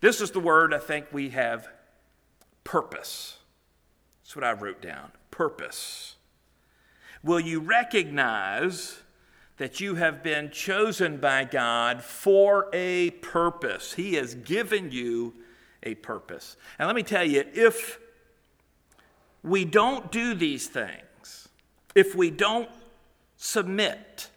This 0.00 0.20
is 0.20 0.30
the 0.30 0.40
word 0.40 0.72
I 0.72 0.78
think 0.78 1.06
we 1.12 1.30
have 1.30 1.68
purpose. 2.64 3.38
That's 4.22 4.36
what 4.36 4.44
I 4.44 4.52
wrote 4.52 4.82
down 4.82 5.12
purpose. 5.30 6.16
Will 7.22 7.40
you 7.40 7.60
recognize 7.60 9.00
that 9.58 9.80
you 9.80 9.96
have 9.96 10.22
been 10.22 10.50
chosen 10.50 11.18
by 11.18 11.44
God 11.44 12.02
for 12.02 12.68
a 12.72 13.10
purpose. 13.10 13.92
He 13.92 14.14
has 14.14 14.34
given 14.34 14.90
you 14.90 15.34
a 15.82 15.94
purpose. 15.96 16.56
And 16.78 16.86
let 16.86 16.96
me 16.96 17.02
tell 17.02 17.24
you, 17.24 17.44
if 17.52 17.98
we 19.42 19.64
don't 19.64 20.10
do 20.10 20.34
these 20.34 20.68
things, 20.68 21.48
if 21.94 22.14
we 22.14 22.30
don't 22.30 22.68
submit, 23.36 24.30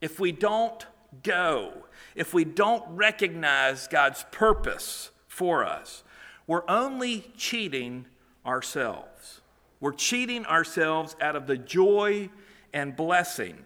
if 0.00 0.18
we 0.18 0.32
don't 0.32 0.86
go, 1.22 1.72
if 2.14 2.34
we 2.34 2.44
don't 2.44 2.84
recognize 2.88 3.86
God's 3.86 4.24
purpose 4.30 5.10
for 5.28 5.64
us, 5.64 6.02
we're 6.46 6.68
only 6.68 7.30
cheating 7.36 8.06
ourselves. 8.44 9.40
We're 9.80 9.92
cheating 9.92 10.44
ourselves 10.46 11.16
out 11.20 11.36
of 11.36 11.46
the 11.46 11.56
joy 11.56 12.30
and 12.72 12.94
blessing 12.96 13.64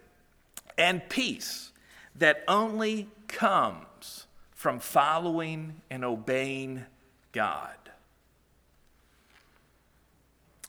and 0.79 1.09
peace 1.09 1.73
that 2.17 2.45
only 2.47 3.09
comes 3.29 4.27
from 4.53 4.79
following 4.79 5.81
and 5.91 6.05
obeying 6.05 6.85
God. 7.33 7.75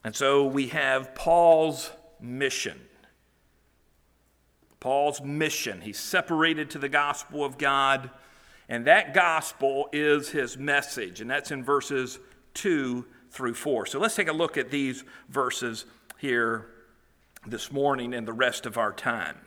And 0.04 0.16
so 0.16 0.46
we 0.46 0.68
have 0.68 1.16
Paul's 1.16 1.92
mission. 2.20 2.80
Paul's 4.86 5.19
mission. 5.19 5.82
He's 5.82 5.98
separated 5.98 6.69
to 6.69 6.78
the 6.78 6.88
gospel 6.88 7.43
of 7.43 7.58
God, 7.58 8.12
and 8.69 8.86
that 8.86 9.15
gospel 9.15 9.89
is 9.91 10.30
his 10.30 10.60
message, 10.60 11.21
and 11.21 11.28
that's 11.28 11.50
in 11.50 11.63
verses 11.63 12.19
2 12.54 13.04
through 13.32 13.56
4. 13.56 13.88
So 13.88 13.98
let's 13.98 14.13
take 14.13 14.28
a 14.28 14.32
look 14.32 14.58
at 14.58 14.69
these 14.69 15.04
verses 15.28 15.86
here 16.19 16.67
this 17.48 17.71
morning 17.71 18.13
and 18.13 18.28
the 18.28 18.34
rest 18.34 18.67
of 18.67 18.78
our 18.78 18.93
time. 18.93 19.38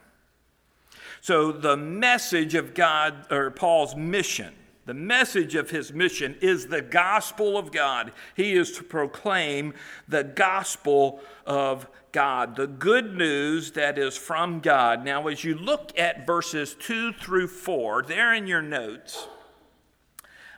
So 1.21 1.53
the 1.53 1.77
message 1.77 2.57
of 2.57 2.75
God 2.75 3.31
or 3.31 3.53
Paul's 3.53 3.95
mission, 3.95 4.53
the 4.89 4.95
message 4.95 5.55
of 5.55 5.69
his 5.69 5.93
mission 5.93 6.35
is 6.41 6.69
the 6.69 6.81
gospel 6.81 7.59
of 7.59 7.71
God. 7.71 8.11
He 8.35 8.55
is 8.55 8.73
to 8.79 8.83
proclaim 8.83 9.75
the 10.09 10.25
gospel 10.25 11.21
of 11.47 11.87
God, 12.11 12.57
the 12.57 12.67
good 12.67 13.15
news 13.15 13.73
that 13.73 13.99
is 13.99 14.17
from 14.17 14.61
God. 14.61 15.05
Now, 15.05 15.27
as 15.27 15.45
you 15.45 15.55
look 15.55 15.93
at 15.99 16.27
verses 16.27 16.75
2 16.81 17.13
through 17.13 17.49
4, 17.49 18.05
there 18.05 18.33
in 18.33 18.47
your 18.47 18.63
notes, 18.63 19.29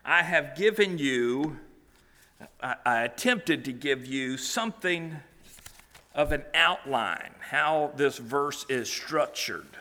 I 0.04 0.22
have 0.22 0.54
given 0.54 0.98
you, 0.98 1.58
I, 2.62 2.76
I 2.86 3.02
attempted 3.02 3.64
to 3.64 3.72
give 3.72 4.06
you 4.06 4.36
something 4.36 5.16
of 6.14 6.30
an 6.30 6.44
outline, 6.54 7.34
how 7.40 7.90
this 7.96 8.18
verse 8.18 8.64
is 8.68 8.88
structured. 8.88 9.79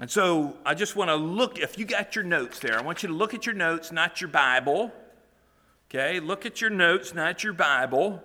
And 0.00 0.10
so 0.10 0.56
I 0.66 0.74
just 0.74 0.96
want 0.96 1.10
to 1.10 1.14
look, 1.14 1.58
if 1.58 1.78
you 1.78 1.84
got 1.84 2.16
your 2.16 2.24
notes 2.24 2.58
there, 2.58 2.78
I 2.78 2.82
want 2.82 3.02
you 3.02 3.08
to 3.08 3.14
look 3.14 3.32
at 3.32 3.46
your 3.46 3.54
notes, 3.54 3.92
not 3.92 4.20
your 4.20 4.28
Bible. 4.28 4.92
Okay, 5.88 6.18
look 6.18 6.44
at 6.44 6.60
your 6.60 6.70
notes, 6.70 7.14
not 7.14 7.44
your 7.44 7.52
Bible. 7.52 8.22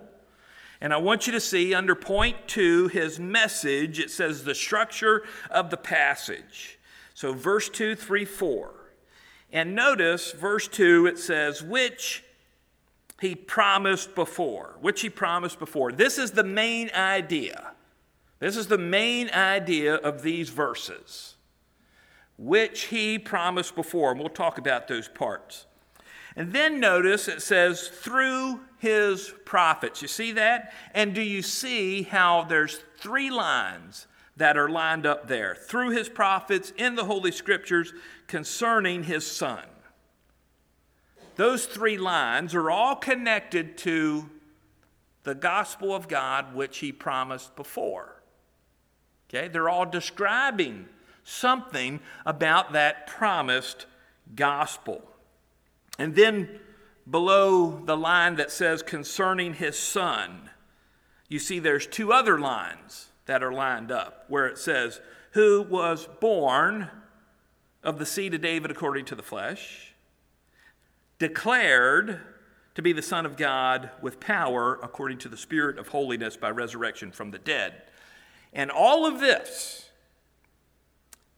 And 0.80 0.92
I 0.92 0.96
want 0.96 1.26
you 1.26 1.32
to 1.32 1.40
see 1.40 1.74
under 1.74 1.94
point 1.94 2.48
two, 2.48 2.88
his 2.88 3.20
message, 3.20 4.00
it 4.00 4.10
says 4.10 4.44
the 4.44 4.54
structure 4.54 5.22
of 5.50 5.70
the 5.70 5.76
passage. 5.76 6.78
So 7.14 7.34
verse 7.34 7.68
2, 7.68 7.94
3, 7.96 8.24
4. 8.24 8.70
And 9.52 9.74
notice 9.74 10.32
verse 10.32 10.66
2, 10.68 11.06
it 11.06 11.18
says, 11.18 11.62
which 11.62 12.24
he 13.20 13.34
promised 13.34 14.14
before. 14.14 14.76
Which 14.80 15.02
he 15.02 15.10
promised 15.10 15.58
before. 15.58 15.92
This 15.92 16.16
is 16.16 16.30
the 16.30 16.44
main 16.44 16.90
idea. 16.94 17.72
This 18.38 18.56
is 18.56 18.68
the 18.68 18.78
main 18.78 19.28
idea 19.30 19.96
of 19.96 20.22
these 20.22 20.48
verses. 20.48 21.34
Which 22.42 22.84
he 22.84 23.18
promised 23.18 23.74
before. 23.74 24.12
And 24.12 24.18
we'll 24.18 24.30
talk 24.30 24.56
about 24.56 24.88
those 24.88 25.08
parts. 25.08 25.66
And 26.36 26.54
then 26.54 26.80
notice 26.80 27.28
it 27.28 27.42
says, 27.42 27.88
through 27.88 28.60
his 28.78 29.34
prophets. 29.44 30.00
You 30.00 30.08
see 30.08 30.32
that? 30.32 30.72
And 30.94 31.14
do 31.14 31.20
you 31.20 31.42
see 31.42 32.02
how 32.02 32.44
there's 32.44 32.82
three 32.98 33.30
lines 33.30 34.06
that 34.38 34.56
are 34.56 34.70
lined 34.70 35.04
up 35.04 35.28
there? 35.28 35.54
Through 35.54 35.90
his 35.90 36.08
prophets 36.08 36.72
in 36.78 36.94
the 36.94 37.04
Holy 37.04 37.30
Scriptures 37.30 37.92
concerning 38.26 39.04
his 39.04 39.26
son. 39.26 39.64
Those 41.36 41.66
three 41.66 41.98
lines 41.98 42.54
are 42.54 42.70
all 42.70 42.96
connected 42.96 43.76
to 43.78 44.30
the 45.24 45.34
gospel 45.34 45.94
of 45.94 46.08
God 46.08 46.54
which 46.54 46.78
he 46.78 46.90
promised 46.90 47.54
before. 47.54 48.22
Okay? 49.28 49.48
They're 49.48 49.68
all 49.68 49.84
describing 49.84 50.86
something 51.30 52.00
about 52.26 52.72
that 52.72 53.06
promised 53.06 53.86
gospel. 54.34 55.02
And 55.98 56.14
then 56.14 56.60
below 57.08 57.82
the 57.84 57.96
line 57.96 58.36
that 58.36 58.50
says 58.50 58.82
concerning 58.82 59.54
his 59.54 59.78
son, 59.78 60.50
you 61.28 61.38
see 61.38 61.58
there's 61.58 61.86
two 61.86 62.12
other 62.12 62.38
lines 62.38 63.08
that 63.26 63.42
are 63.42 63.52
lined 63.52 63.92
up 63.92 64.24
where 64.28 64.46
it 64.46 64.58
says, 64.58 65.00
Who 65.32 65.62
was 65.62 66.08
born 66.20 66.90
of 67.82 67.98
the 67.98 68.06
seed 68.06 68.34
of 68.34 68.40
David 68.40 68.70
according 68.70 69.04
to 69.06 69.14
the 69.14 69.22
flesh, 69.22 69.94
declared 71.18 72.20
to 72.74 72.82
be 72.82 72.92
the 72.92 73.02
Son 73.02 73.26
of 73.26 73.36
God 73.36 73.90
with 74.00 74.20
power 74.20 74.78
according 74.82 75.18
to 75.18 75.28
the 75.28 75.36
Spirit 75.36 75.78
of 75.78 75.88
holiness 75.88 76.36
by 76.36 76.50
resurrection 76.50 77.10
from 77.10 77.30
the 77.30 77.38
dead. 77.38 77.82
And 78.52 78.70
all 78.70 79.06
of 79.06 79.20
this 79.20 79.89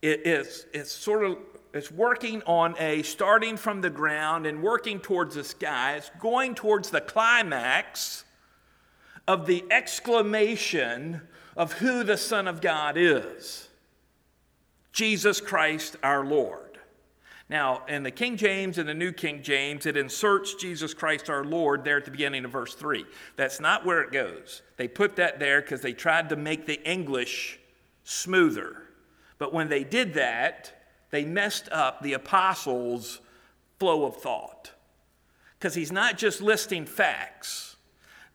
it 0.02 0.26
is 0.26 0.66
it's 0.74 0.92
sort 0.92 1.24
of 1.24 1.38
it's 1.72 1.90
working 1.90 2.42
on 2.42 2.74
a 2.78 3.02
starting 3.02 3.56
from 3.56 3.80
the 3.80 3.88
ground 3.88 4.46
and 4.46 4.62
working 4.62 5.00
towards 5.00 5.36
the 5.36 5.44
sky. 5.44 5.94
It's 5.94 6.10
going 6.20 6.54
towards 6.54 6.90
the 6.90 7.00
climax 7.00 8.24
of 9.26 9.46
the 9.46 9.64
exclamation 9.70 11.22
of 11.56 11.74
who 11.74 12.02
the 12.04 12.16
Son 12.16 12.46
of 12.46 12.60
God 12.60 12.96
is 12.98 13.68
Jesus 14.92 15.40
Christ 15.40 15.96
our 16.02 16.24
Lord. 16.24 16.78
Now, 17.48 17.82
in 17.86 18.02
the 18.02 18.10
King 18.10 18.36
James 18.36 18.78
and 18.78 18.88
the 18.88 18.94
New 18.94 19.12
King 19.12 19.42
James, 19.42 19.84
it 19.84 19.96
inserts 19.96 20.54
Jesus 20.54 20.94
Christ 20.94 21.28
our 21.28 21.44
Lord 21.44 21.84
there 21.84 21.98
at 21.98 22.04
the 22.04 22.10
beginning 22.10 22.44
of 22.44 22.50
verse 22.50 22.74
3. 22.74 23.04
That's 23.36 23.60
not 23.60 23.84
where 23.84 24.00
it 24.00 24.10
goes. 24.10 24.62
They 24.76 24.88
put 24.88 25.16
that 25.16 25.38
there 25.38 25.60
because 25.60 25.82
they 25.82 25.92
tried 25.92 26.30
to 26.30 26.36
make 26.36 26.66
the 26.66 26.82
English 26.88 27.58
smoother. 28.04 28.82
But 29.42 29.52
when 29.52 29.68
they 29.68 29.83
did 29.83 30.14
that, 30.14 30.72
they 31.11 31.24
messed 31.24 31.68
up 31.72 32.00
the 32.00 32.12
apostles' 32.12 33.18
flow 33.81 34.05
of 34.05 34.18
thought. 34.18 34.70
Because 35.59 35.74
he's 35.74 35.90
not 35.90 36.16
just 36.16 36.40
listing 36.40 36.87
facts, 36.87 37.74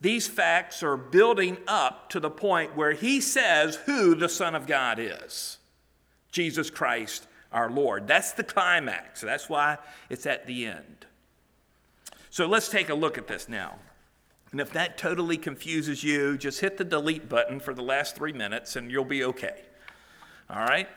these 0.01 0.27
facts 0.27 0.83
are 0.83 0.97
building 0.97 1.59
up 1.65 2.09
to 2.09 2.19
the 2.19 2.29
point 2.29 2.75
where 2.75 2.91
he 2.91 3.21
says 3.21 3.77
who 3.85 4.15
the 4.15 4.27
Son 4.27 4.53
of 4.53 4.67
God 4.67 4.99
is 4.99 5.59
Jesus 6.33 6.69
Christ 6.69 7.25
our 7.53 7.71
Lord. 7.71 8.05
That's 8.05 8.33
the 8.33 8.43
climax. 8.43 9.21
That's 9.21 9.47
why 9.47 9.77
it's 10.09 10.25
at 10.25 10.45
the 10.45 10.65
end. 10.65 11.05
So 12.31 12.47
let's 12.47 12.67
take 12.67 12.89
a 12.89 12.93
look 12.93 13.17
at 13.17 13.29
this 13.29 13.47
now. 13.47 13.75
And 14.51 14.59
if 14.59 14.73
that 14.73 14.97
totally 14.97 15.37
confuses 15.37 16.03
you, 16.03 16.37
just 16.37 16.59
hit 16.59 16.75
the 16.75 16.83
delete 16.83 17.29
button 17.29 17.61
for 17.61 17.73
the 17.73 17.81
last 17.81 18.17
three 18.17 18.33
minutes 18.33 18.75
and 18.75 18.91
you'll 18.91 19.05
be 19.05 19.23
okay. 19.23 19.61
All 20.49 20.59
right? 20.59 20.87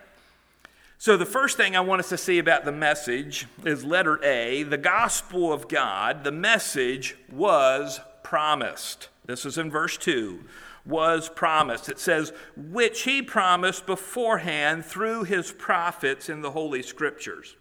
So, 0.98 1.16
the 1.16 1.26
first 1.26 1.56
thing 1.56 1.74
I 1.74 1.80
want 1.80 2.00
us 2.00 2.10
to 2.10 2.18
see 2.18 2.38
about 2.38 2.66
the 2.66 2.72
message 2.72 3.46
is 3.64 3.84
letter 3.84 4.22
A 4.22 4.64
the 4.64 4.76
gospel 4.76 5.52
of 5.52 5.66
God, 5.66 6.24
the 6.24 6.32
message 6.32 7.16
was 7.32 8.00
promised. 8.22 9.08
This 9.24 9.46
is 9.46 9.56
in 9.56 9.70
verse 9.70 9.96
2. 9.96 10.44
Was 10.86 11.28
promised. 11.28 11.88
It 11.88 11.98
says, 11.98 12.32
which 12.56 13.02
he 13.02 13.22
promised 13.22 13.86
beforehand 13.86 14.84
through 14.84 15.24
his 15.24 15.52
prophets 15.52 16.28
in 16.28 16.42
the 16.42 16.50
Holy 16.50 16.82
Scriptures. 16.82 17.56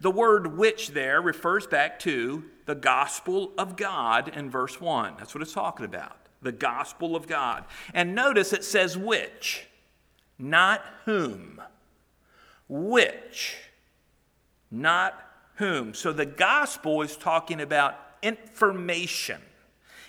The 0.00 0.10
word 0.10 0.56
which 0.56 0.90
there 0.90 1.20
refers 1.20 1.66
back 1.66 1.98
to 2.00 2.44
the 2.66 2.74
gospel 2.74 3.52
of 3.56 3.76
God 3.76 4.28
in 4.28 4.50
verse 4.50 4.80
1. 4.80 5.14
That's 5.18 5.34
what 5.34 5.42
it's 5.42 5.52
talking 5.52 5.86
about. 5.86 6.16
The 6.42 6.52
gospel 6.52 7.16
of 7.16 7.26
God. 7.26 7.64
And 7.94 8.14
notice 8.14 8.52
it 8.52 8.64
says 8.64 8.96
which, 8.96 9.66
not 10.38 10.84
whom 11.04 11.60
which, 12.68 13.56
not 14.70 15.14
whom. 15.56 15.94
So 15.94 16.12
the 16.12 16.26
gospel 16.26 17.02
is 17.02 17.16
talking 17.16 17.60
about 17.60 17.98
information. 18.22 19.40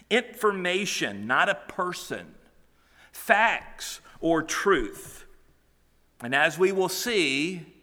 Information, 0.10 1.28
not 1.28 1.50
a 1.50 1.56
person. 1.56 2.36
Facts 3.12 4.02
or 4.20 4.42
truth. 4.42 5.26
And 6.22 6.34
as 6.34 6.58
we 6.58 6.72
will 6.72 6.90
see, 6.90 7.74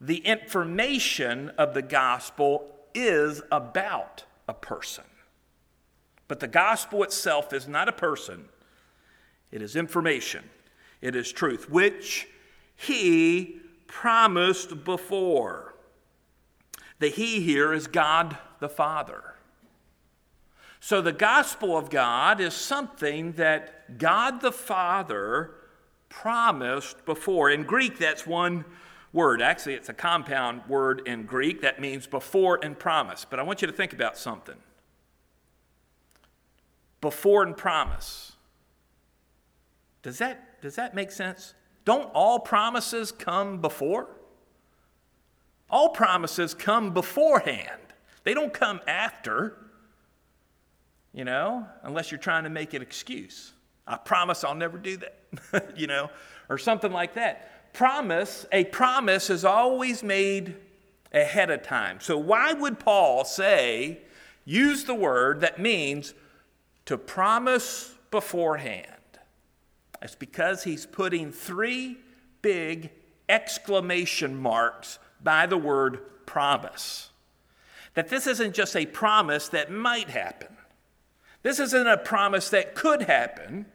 the 0.00 0.18
information 0.18 1.50
of 1.50 1.74
the 1.74 1.82
gospel 1.82 2.68
is 2.94 3.40
about 3.52 4.24
a 4.48 4.54
person. 4.54 5.04
But 6.26 6.40
the 6.40 6.48
gospel 6.48 7.04
itself 7.04 7.52
is 7.52 7.68
not 7.68 7.88
a 7.88 7.92
person, 7.92 8.46
it 9.50 9.62
is 9.62 9.76
information, 9.76 10.44
it 11.02 11.14
is 11.14 11.30
truth, 11.30 11.68
which 11.68 12.28
he 12.74 13.60
promised 13.86 14.84
before. 14.84 15.74
The 16.98 17.08
He 17.08 17.40
here 17.40 17.72
is 17.72 17.86
God 17.86 18.38
the 18.60 18.68
Father. 18.68 19.34
So 20.80 21.00
the 21.00 21.12
gospel 21.12 21.76
of 21.76 21.90
God 21.90 22.40
is 22.40 22.54
something 22.54 23.32
that 23.32 23.98
God 23.98 24.40
the 24.40 24.50
Father 24.50 25.50
promised 26.08 27.04
before. 27.04 27.50
In 27.50 27.64
Greek, 27.64 27.98
that's 27.98 28.26
one 28.26 28.64
word. 29.12 29.42
Actually, 29.42 29.74
it's 29.74 29.88
a 29.88 29.94
compound 29.94 30.62
word 30.68 31.02
in 31.06 31.24
Greek 31.24 31.60
that 31.62 31.80
means 31.80 32.06
before 32.06 32.58
and 32.62 32.78
promise. 32.78 33.26
But 33.28 33.38
I 33.38 33.42
want 33.42 33.62
you 33.62 33.66
to 33.66 33.72
think 33.72 33.92
about 33.92 34.16
something. 34.16 34.56
Before 37.00 37.42
and 37.42 37.56
promise. 37.56 38.32
Does 40.02 40.18
that, 40.18 40.51
does 40.62 40.76
that 40.76 40.94
make 40.94 41.10
sense? 41.10 41.54
Don't 41.84 42.10
all 42.14 42.38
promises 42.38 43.12
come 43.12 43.58
before? 43.58 44.08
All 45.68 45.90
promises 45.90 46.54
come 46.54 46.94
beforehand, 46.94 47.80
they 48.24 48.34
don't 48.34 48.54
come 48.54 48.80
after, 48.86 49.56
you 51.12 51.24
know, 51.24 51.66
unless 51.82 52.10
you're 52.10 52.20
trying 52.20 52.44
to 52.44 52.50
make 52.50 52.72
an 52.72 52.82
excuse. 52.82 53.52
I 53.86 53.96
promise 53.96 54.44
I'll 54.44 54.54
never 54.54 54.78
do 54.78 54.98
that, 54.98 55.76
you 55.76 55.88
know, 55.88 56.08
or 56.48 56.56
something 56.56 56.92
like 56.92 57.14
that. 57.14 57.72
Promise, 57.72 58.46
a 58.52 58.64
promise 58.64 59.28
is 59.28 59.44
always 59.44 60.02
made 60.02 60.54
ahead 61.12 61.50
of 61.50 61.62
time. 61.62 61.98
So, 62.00 62.16
why 62.16 62.52
would 62.52 62.78
Paul 62.78 63.24
say, 63.24 64.02
use 64.44 64.84
the 64.84 64.94
word 64.94 65.40
that 65.40 65.58
means 65.58 66.14
to 66.84 66.96
promise 66.96 67.94
beforehand? 68.10 68.91
It's 70.02 70.14
because 70.16 70.64
he's 70.64 70.84
putting 70.84 71.30
three 71.30 71.98
big 72.42 72.90
exclamation 73.28 74.36
marks 74.36 74.98
by 75.22 75.46
the 75.46 75.56
word 75.56 76.26
promise. 76.26 77.10
That 77.94 78.08
this 78.08 78.26
isn't 78.26 78.54
just 78.54 78.76
a 78.76 78.86
promise 78.86 79.48
that 79.48 79.70
might 79.70 80.08
happen. 80.08 80.56
This 81.42 81.60
isn't 81.60 81.86
a 81.86 81.96
promise 81.96 82.50
that 82.50 82.74
could 82.74 83.02
happen. 83.02 83.66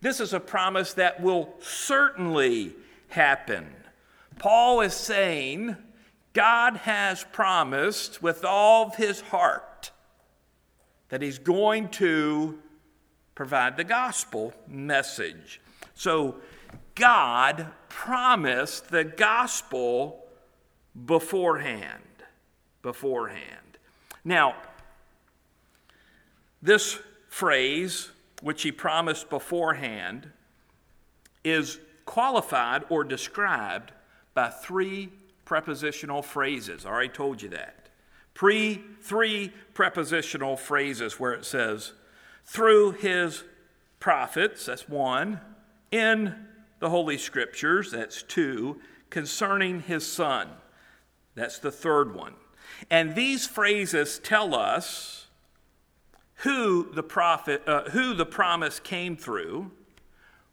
This 0.00 0.20
is 0.20 0.32
a 0.32 0.40
promise 0.40 0.94
that 0.94 1.20
will 1.20 1.54
certainly 1.60 2.74
happen. 3.08 3.66
Paul 4.38 4.80
is 4.80 4.94
saying 4.94 5.76
God 6.34 6.76
has 6.78 7.24
promised 7.32 8.22
with 8.22 8.44
all 8.44 8.86
of 8.86 8.96
his 8.96 9.20
heart 9.20 9.92
that 11.08 11.22
he's 11.22 11.38
going 11.38 11.88
to 11.90 12.58
provide 13.34 13.76
the 13.76 13.84
gospel 13.84 14.52
message. 14.68 15.60
So, 15.94 16.36
God 16.94 17.68
promised 17.88 18.90
the 18.90 19.04
gospel 19.04 20.24
beforehand. 21.06 22.02
Beforehand. 22.82 23.78
Now, 24.24 24.56
this 26.62 26.98
phrase, 27.28 28.10
which 28.42 28.62
he 28.62 28.72
promised 28.72 29.28
beforehand, 29.28 30.30
is 31.42 31.78
qualified 32.06 32.84
or 32.88 33.04
described 33.04 33.92
by 34.34 34.48
three 34.48 35.10
prepositional 35.44 36.22
phrases. 36.22 36.86
I 36.86 36.90
already 36.90 37.08
told 37.10 37.42
you 37.42 37.50
that. 37.50 37.88
Pre 38.32 38.82
three 39.02 39.52
prepositional 39.74 40.56
phrases 40.56 41.20
where 41.20 41.32
it 41.32 41.44
says, 41.44 41.92
through 42.44 42.92
his 42.92 43.44
prophets, 44.00 44.66
that's 44.66 44.88
one, 44.88 45.40
in 45.94 46.34
the 46.80 46.90
Holy 46.90 47.16
Scriptures, 47.16 47.92
that's 47.92 48.24
two, 48.24 48.80
concerning 49.10 49.80
his 49.80 50.04
son, 50.04 50.48
that's 51.36 51.60
the 51.60 51.70
third 51.70 52.16
one. 52.16 52.34
And 52.90 53.14
these 53.14 53.46
phrases 53.46 54.18
tell 54.18 54.56
us 54.56 55.28
who 56.38 56.92
the 56.92 57.02
prophet, 57.04 57.62
uh, 57.68 57.90
who 57.90 58.12
the 58.12 58.26
promise 58.26 58.80
came 58.80 59.16
through, 59.16 59.70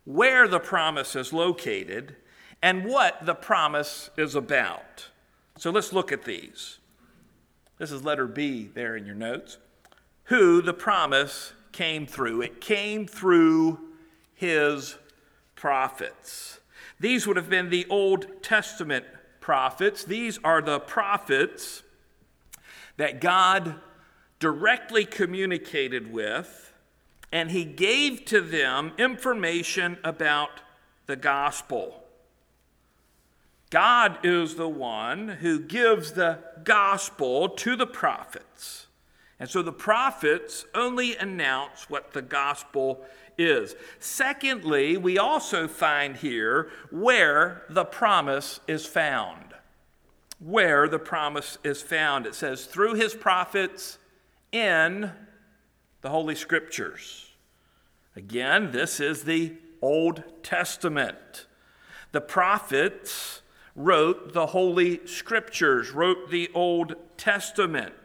where 0.05 0.47
the 0.47 0.59
promise 0.59 1.15
is 1.15 1.33
located, 1.33 2.15
and 2.61 2.85
what 2.85 3.25
the 3.25 3.33
promise 3.33 4.11
is 4.17 4.35
about. 4.35 5.07
So 5.57 5.71
let's 5.71 5.91
look 5.91 6.11
at 6.11 6.23
these. 6.23 6.77
This 7.79 7.91
is 7.91 8.03
letter 8.03 8.27
B 8.27 8.69
there 8.71 8.95
in 8.95 9.07
your 9.07 9.15
notes. 9.15 9.57
Who 10.25 10.61
the 10.61 10.73
promise 10.73 11.53
came 11.71 12.05
through. 12.05 12.41
It 12.41 12.61
came 12.61 13.07
through 13.07 13.79
his 14.35 14.97
prophets. 15.61 16.59
These 16.99 17.27
would 17.27 17.37
have 17.37 17.47
been 17.47 17.69
the 17.69 17.85
Old 17.87 18.41
Testament 18.41 19.05
prophets. 19.41 20.03
These 20.03 20.39
are 20.43 20.59
the 20.59 20.79
prophets 20.79 21.83
that 22.97 23.21
God 23.21 23.75
directly 24.39 25.05
communicated 25.05 26.11
with, 26.11 26.73
and 27.31 27.51
he 27.51 27.63
gave 27.63 28.25
to 28.25 28.41
them 28.41 28.93
information 28.97 29.99
about 30.03 30.61
the 31.05 31.15
gospel. 31.15 32.05
God 33.69 34.17
is 34.25 34.55
the 34.55 34.67
one 34.67 35.27
who 35.27 35.59
gives 35.59 36.13
the 36.13 36.39
gospel 36.63 37.49
to 37.49 37.75
the 37.75 37.85
prophets. 37.85 38.87
And 39.41 39.49
so 39.49 39.63
the 39.63 39.73
prophets 39.73 40.65
only 40.75 41.17
announce 41.17 41.89
what 41.89 42.13
the 42.13 42.21
gospel 42.21 43.03
is. 43.39 43.75
Secondly, 43.99 44.97
we 44.97 45.17
also 45.17 45.67
find 45.67 46.15
here 46.15 46.69
where 46.91 47.63
the 47.67 47.83
promise 47.83 48.59
is 48.67 48.85
found. 48.85 49.55
Where 50.37 50.87
the 50.87 50.99
promise 50.99 51.57
is 51.63 51.81
found. 51.81 52.27
It 52.27 52.35
says, 52.35 52.65
through 52.65 52.93
his 52.93 53.15
prophets 53.15 53.97
in 54.51 55.09
the 56.01 56.09
Holy 56.09 56.35
Scriptures. 56.35 57.31
Again, 58.15 58.71
this 58.71 58.99
is 58.99 59.23
the 59.23 59.53
Old 59.81 60.23
Testament. 60.43 61.47
The 62.11 62.21
prophets 62.21 63.41
wrote 63.75 64.33
the 64.33 64.45
Holy 64.45 65.03
Scriptures, 65.07 65.89
wrote 65.89 66.29
the 66.29 66.51
Old 66.53 66.93
Testament. 67.17 67.95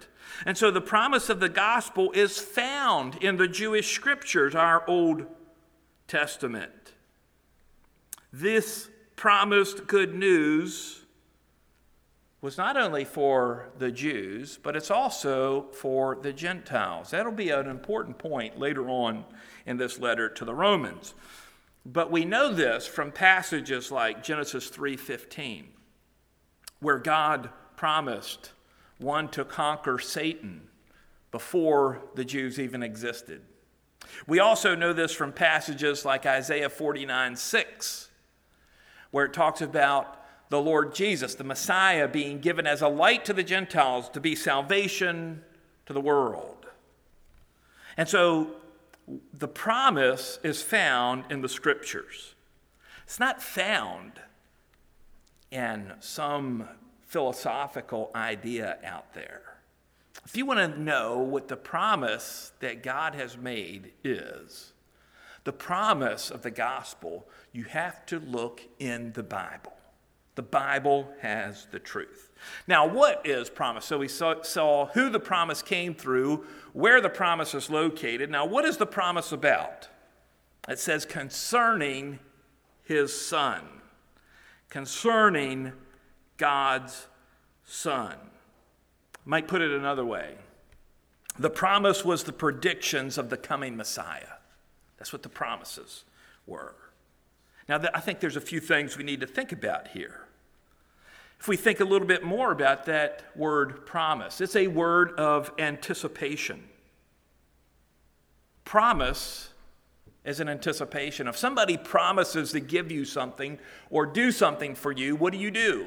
And 0.45 0.59
so 0.59 0.70
the 0.70 0.80
promise 0.80 1.30
of 1.30 1.41
the 1.41 1.49
gospel 1.49 2.11
is 2.12 2.39
found 2.39 3.16
in 3.22 3.37
the 3.37 3.49
Jewish 3.49 3.95
Scriptures, 3.95 4.55
our 4.55 4.84
Old 4.89 5.26
Testament. 6.09 6.93
This 8.32 8.91
promised 9.16 9.87
good 9.87 10.14
news 10.14 11.03
was 12.43 12.59
not 12.59 12.76
only 12.76 13.05
for 13.05 13.70
the 13.78 13.91
Jews, 13.91 14.59
but 14.62 14.76
it's 14.76 14.91
also 14.91 15.68
for 15.72 16.16
the 16.16 16.32
Gentiles. 16.32 17.11
That'll 17.11 17.32
be 17.32 17.51
an 17.51 17.66
important 17.66 18.18
point 18.18 18.59
later 18.59 18.89
on 18.89 19.24
in 19.64 19.78
this 19.78 19.99
letter 19.99 20.28
to 20.28 20.45
the 20.45 20.55
Romans. 20.55 21.14
But 21.84 22.11
we 22.11 22.24
know 22.24 22.53
this 22.53 22.87
from 22.87 23.11
passages 23.11 23.91
like 23.91 24.22
Genesis 24.22 24.68
3:15, 24.68 25.72
where 26.80 26.99
God 26.99 27.51
promised 27.76 28.53
one 28.99 29.28
to 29.28 29.44
conquer 29.44 29.99
Satan 29.99 30.68
before 31.30 32.03
the 32.14 32.24
Jews 32.24 32.59
even 32.59 32.82
existed. 32.82 33.42
We 34.26 34.38
also 34.38 34.74
know 34.74 34.92
this 34.92 35.12
from 35.12 35.32
passages 35.32 36.05
like 36.05 36.26
Isaiah 36.26 36.70
49 36.70 37.36
6, 37.36 38.09
where 39.11 39.26
it 39.26 39.32
talks 39.32 39.61
about 39.61 40.22
the 40.49 40.61
Lord 40.61 40.94
Jesus, 40.94 41.34
the 41.34 41.44
Messiah, 41.44 42.07
being 42.07 42.38
given 42.38 42.66
as 42.66 42.82
a 42.82 42.88
light 42.88 43.24
to 43.24 43.32
the 43.32 43.42
Gentiles 43.42 44.09
to 44.11 44.20
be 44.20 44.34
salvation 44.34 45.42
to 45.86 45.92
the 45.92 46.01
world. 46.01 46.66
And 47.97 48.09
so 48.09 48.51
the 49.32 49.49
promise 49.49 50.38
is 50.42 50.62
found 50.62 51.24
in 51.30 51.40
the 51.40 51.49
scriptures. 51.49 52.34
It's 53.05 53.20
not 53.20 53.42
found 53.42 54.20
in 55.51 55.92
some 56.01 56.68
philosophical 57.07 58.11
idea 58.14 58.78
out 58.84 59.14
there. 59.14 59.42
If 60.24 60.36
you 60.36 60.44
want 60.44 60.59
to 60.59 60.80
know 60.80 61.18
what 61.18 61.48
the 61.48 61.57
promise 61.57 62.52
that 62.61 62.82
God 62.82 63.14
has 63.14 63.36
made 63.36 63.92
is, 64.02 64.72
the 65.44 65.52
promise 65.52 66.30
of 66.30 66.42
the 66.42 66.50
gospel, 66.50 67.28
you 67.52 67.64
have 67.64 68.04
to 68.07 68.18
look 68.18 68.62
in 68.80 69.12
the 69.12 69.22
Bible. 69.22 69.72
The 70.34 70.42
Bible 70.42 71.09
has 71.20 71.66
the 71.70 71.78
truth. 71.78 72.30
Now, 72.66 72.86
what 72.86 73.24
is 73.24 73.48
promise? 73.48 73.84
So 73.84 73.98
we 73.98 74.09
saw, 74.09 74.42
saw, 74.42 74.86
who 74.86 75.09
the 75.09 75.20
promise 75.20 75.62
came 75.62 75.94
through, 75.94 76.44
where 76.72 77.00
the 77.00 77.09
promise 77.09 77.54
is 77.54 77.70
located. 77.70 78.28
Now, 78.28 78.44
what 78.44 78.64
is 78.64 78.76
the 78.76 78.86
promise 78.86 79.32
about? 79.32 79.88
It 80.68 80.78
says 80.78 81.07
concerning 81.07 82.18
his 82.82 83.18
son, 83.18 83.62
concerning 84.68 85.72
God's 86.37 87.07
son. 87.64 88.14
I 88.14 89.18
might 89.24 89.49
put 89.49 89.62
it 89.62 89.70
another 89.70 90.05
way. 90.05 90.37
The 91.39 91.51
promise 91.51 92.05
was 92.05 92.24
the 92.24 92.32
predictions 92.32 93.18
of 93.18 93.30
the 93.30 93.37
coming 93.37 93.76
Messiah. 93.76 94.37
That's 94.99 95.12
what 95.12 95.22
the 95.22 95.28
promises 95.28 96.05
were. 96.47 96.74
Now, 97.68 97.80
I 97.95 98.01
think 98.01 98.20
there's 98.20 98.37
a 98.37 98.41
few 98.41 98.61
things 98.61 98.97
we 98.97 99.05
need 99.05 99.20
to 99.20 99.26
think 99.26 99.53
about 99.53 99.89
here. 99.89 100.22
If 101.39 101.49
we 101.49 101.57
think 101.57 101.80
a 101.80 101.84
little 101.84 102.07
bit 102.07 102.24
more 102.24 102.53
about 102.53 102.87
that 102.87 103.24
word 103.34 103.84
promise, 103.84 104.41
it's 104.41 104.57
a 104.57 104.68
word 104.68 105.12
of 105.18 105.51
anticipation. 105.59 106.64
Promise 108.64 109.51
is 110.24 110.41
an 110.41 110.49
anticipation. 110.49 111.28
If 111.28 111.37
somebody 111.37 111.76
promises 111.76 112.53
to 112.53 112.61
give 112.61 112.91
you 112.91 113.05
something 113.05 113.59
or 113.91 114.07
do 114.07 114.32
something 114.32 114.74
for 114.74 114.93
you, 114.93 115.14
what 115.14 115.32
do 115.32 115.39
you 115.39 115.51
do? 115.51 115.87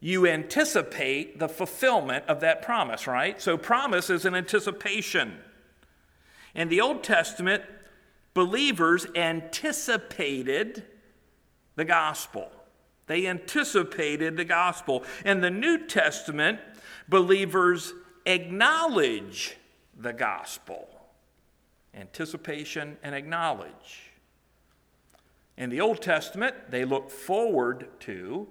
You 0.00 0.26
anticipate 0.26 1.38
the 1.38 1.48
fulfillment 1.48 2.24
of 2.26 2.40
that 2.40 2.62
promise, 2.62 3.06
right? 3.06 3.40
So, 3.40 3.58
promise 3.58 4.08
is 4.08 4.24
an 4.24 4.34
anticipation. 4.34 5.38
In 6.54 6.68
the 6.68 6.80
Old 6.80 7.04
Testament, 7.04 7.62
believers 8.32 9.06
anticipated 9.14 10.84
the 11.76 11.84
gospel. 11.84 12.50
They 13.06 13.26
anticipated 13.26 14.36
the 14.36 14.44
gospel. 14.44 15.04
In 15.24 15.40
the 15.40 15.50
New 15.50 15.86
Testament, 15.86 16.60
believers 17.08 17.92
acknowledge 18.24 19.56
the 19.96 20.12
gospel. 20.12 20.88
anticipation, 21.92 22.96
and 23.02 23.14
acknowledge. 23.14 24.12
In 25.56 25.70
the 25.70 25.80
Old 25.80 26.00
Testament, 26.00 26.70
they 26.70 26.84
look 26.84 27.10
forward 27.10 27.88
to. 28.00 28.46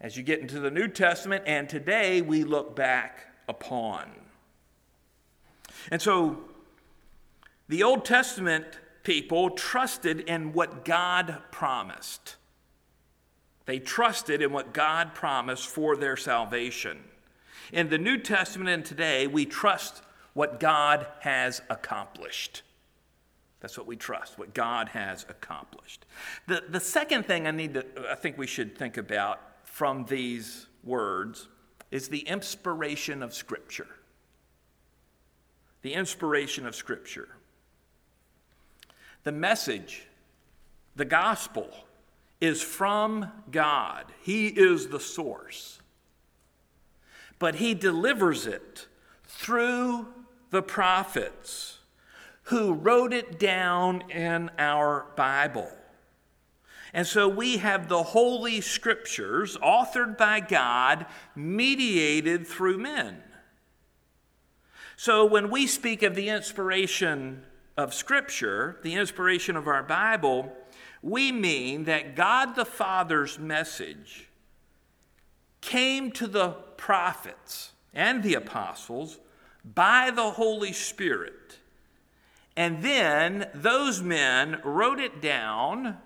As 0.00 0.16
you 0.16 0.22
get 0.22 0.40
into 0.40 0.60
the 0.60 0.70
New 0.70 0.88
Testament, 0.88 1.44
and 1.46 1.68
today 1.68 2.20
we 2.20 2.44
look 2.44 2.76
back 2.76 3.26
upon. 3.48 4.10
And 5.90 6.02
so 6.02 6.44
the 7.68 7.82
Old 7.82 8.04
Testament 8.04 8.66
people 9.02 9.50
trusted 9.50 10.20
in 10.20 10.52
what 10.52 10.84
God 10.84 11.42
promised. 11.50 12.36
They 13.64 13.78
trusted 13.78 14.42
in 14.42 14.52
what 14.52 14.72
God 14.74 15.14
promised 15.14 15.66
for 15.66 15.96
their 15.96 16.16
salvation. 16.16 17.04
In 17.72 17.88
the 17.88 17.98
New 17.98 18.18
Testament 18.18 18.68
and 18.70 18.84
today, 18.84 19.26
we 19.26 19.44
trust 19.44 20.02
what 20.34 20.60
God 20.60 21.06
has 21.20 21.62
accomplished. 21.70 22.62
That's 23.60 23.78
what 23.78 23.86
we 23.86 23.96
trust, 23.96 24.38
what 24.38 24.54
God 24.54 24.88
has 24.90 25.24
accomplished. 25.28 26.04
The, 26.46 26.62
the 26.68 26.78
second 26.78 27.26
thing 27.26 27.46
I 27.46 27.50
need 27.50 27.74
to, 27.74 27.84
I 28.10 28.14
think 28.14 28.38
we 28.38 28.46
should 28.46 28.76
think 28.76 28.96
about 28.96 29.40
from 29.76 30.06
these 30.06 30.68
words 30.82 31.48
is 31.90 32.08
the 32.08 32.20
inspiration 32.20 33.22
of 33.22 33.34
Scripture. 33.34 33.88
The 35.82 35.92
inspiration 35.92 36.64
of 36.64 36.74
Scripture. 36.74 37.28
The 39.24 39.32
message, 39.32 40.06
the 40.94 41.04
gospel, 41.04 41.68
is 42.40 42.62
from 42.62 43.30
God. 43.50 44.06
He 44.22 44.46
is 44.46 44.88
the 44.88 44.98
source. 44.98 45.78
But 47.38 47.56
He 47.56 47.74
delivers 47.74 48.46
it 48.46 48.86
through 49.24 50.06
the 50.52 50.62
prophets 50.62 51.80
who 52.44 52.72
wrote 52.72 53.12
it 53.12 53.38
down 53.38 54.10
in 54.10 54.50
our 54.58 55.04
Bible. 55.16 55.70
And 56.96 57.06
so 57.06 57.28
we 57.28 57.58
have 57.58 57.88
the 57.88 58.02
Holy 58.02 58.62
Scriptures, 58.62 59.58
authored 59.58 60.16
by 60.16 60.40
God, 60.40 61.04
mediated 61.34 62.46
through 62.46 62.78
men. 62.78 63.22
So 64.96 65.26
when 65.26 65.50
we 65.50 65.66
speak 65.66 66.02
of 66.02 66.14
the 66.14 66.30
inspiration 66.30 67.44
of 67.76 67.92
Scripture, 67.92 68.78
the 68.82 68.94
inspiration 68.94 69.56
of 69.56 69.66
our 69.66 69.82
Bible, 69.82 70.50
we 71.02 71.32
mean 71.32 71.84
that 71.84 72.16
God 72.16 72.56
the 72.56 72.64
Father's 72.64 73.38
message 73.38 74.30
came 75.60 76.10
to 76.12 76.26
the 76.26 76.52
prophets 76.78 77.72
and 77.92 78.22
the 78.22 78.32
apostles 78.32 79.18
by 79.62 80.10
the 80.10 80.30
Holy 80.30 80.72
Spirit. 80.72 81.58
And 82.56 82.82
then 82.82 83.50
those 83.52 84.00
men 84.00 84.62
wrote 84.64 84.98
it 84.98 85.20
down 85.20 85.98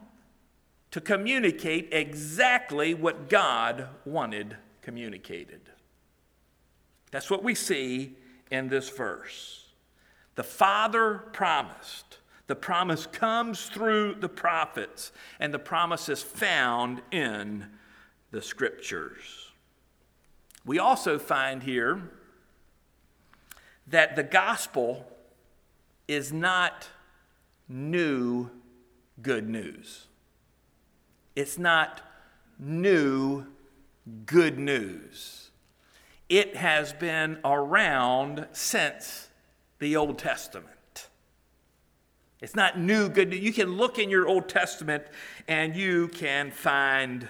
to 0.91 1.01
communicate 1.01 1.89
exactly 1.93 2.95
what 2.95 3.29
God 3.29 3.89
wanted 4.05 4.57
communicated. 4.83 5.61
That's 7.11 7.31
what 7.31 7.43
we 7.43 7.55
see 7.55 8.17
in 8.51 8.69
this 8.69 8.89
verse. 8.89 9.69
The 10.35 10.45
Father 10.45 11.19
promised. 11.33 12.19
The 12.47 12.57
promise 12.57 13.07
comes 13.07 13.67
through 13.67 14.17
the 14.17 14.29
prophets, 14.29 15.13
and 15.39 15.55
the 15.55 15.59
promise 15.59 16.09
is 16.09 16.23
found 16.23 17.01
in 17.13 17.67
the 18.33 18.43
scriptures. 18.43 19.51
We 20.65 20.79
also 20.79 21.19
find 21.19 21.63
here 21.63 22.11
that 23.87 24.17
the 24.17 24.23
gospel 24.23 25.07
is 26.09 26.33
not 26.33 26.89
new 27.69 28.51
good 29.23 29.49
news. 29.49 30.07
It's 31.37 31.59
not 31.59 32.01
new 32.59 33.47
good 34.27 34.59
news. 34.59 35.51
It 36.29 36.57
has 36.57 36.93
been 36.93 37.39
around 37.45 38.47
since 38.53 39.29
the 39.79 39.97
Old 39.97 40.19
Testament. 40.19 41.09
It's 42.41 42.55
not 42.55 42.79
new 42.79 43.09
good 43.09 43.31
news. 43.31 43.41
You 43.41 43.53
can 43.53 43.77
look 43.77 43.99
in 43.99 44.09
your 44.11 44.27
Old 44.27 44.49
Testament 44.49 45.05
and 45.49 45.77
you 45.77 46.09
can 46.09 46.51
find 46.51 47.29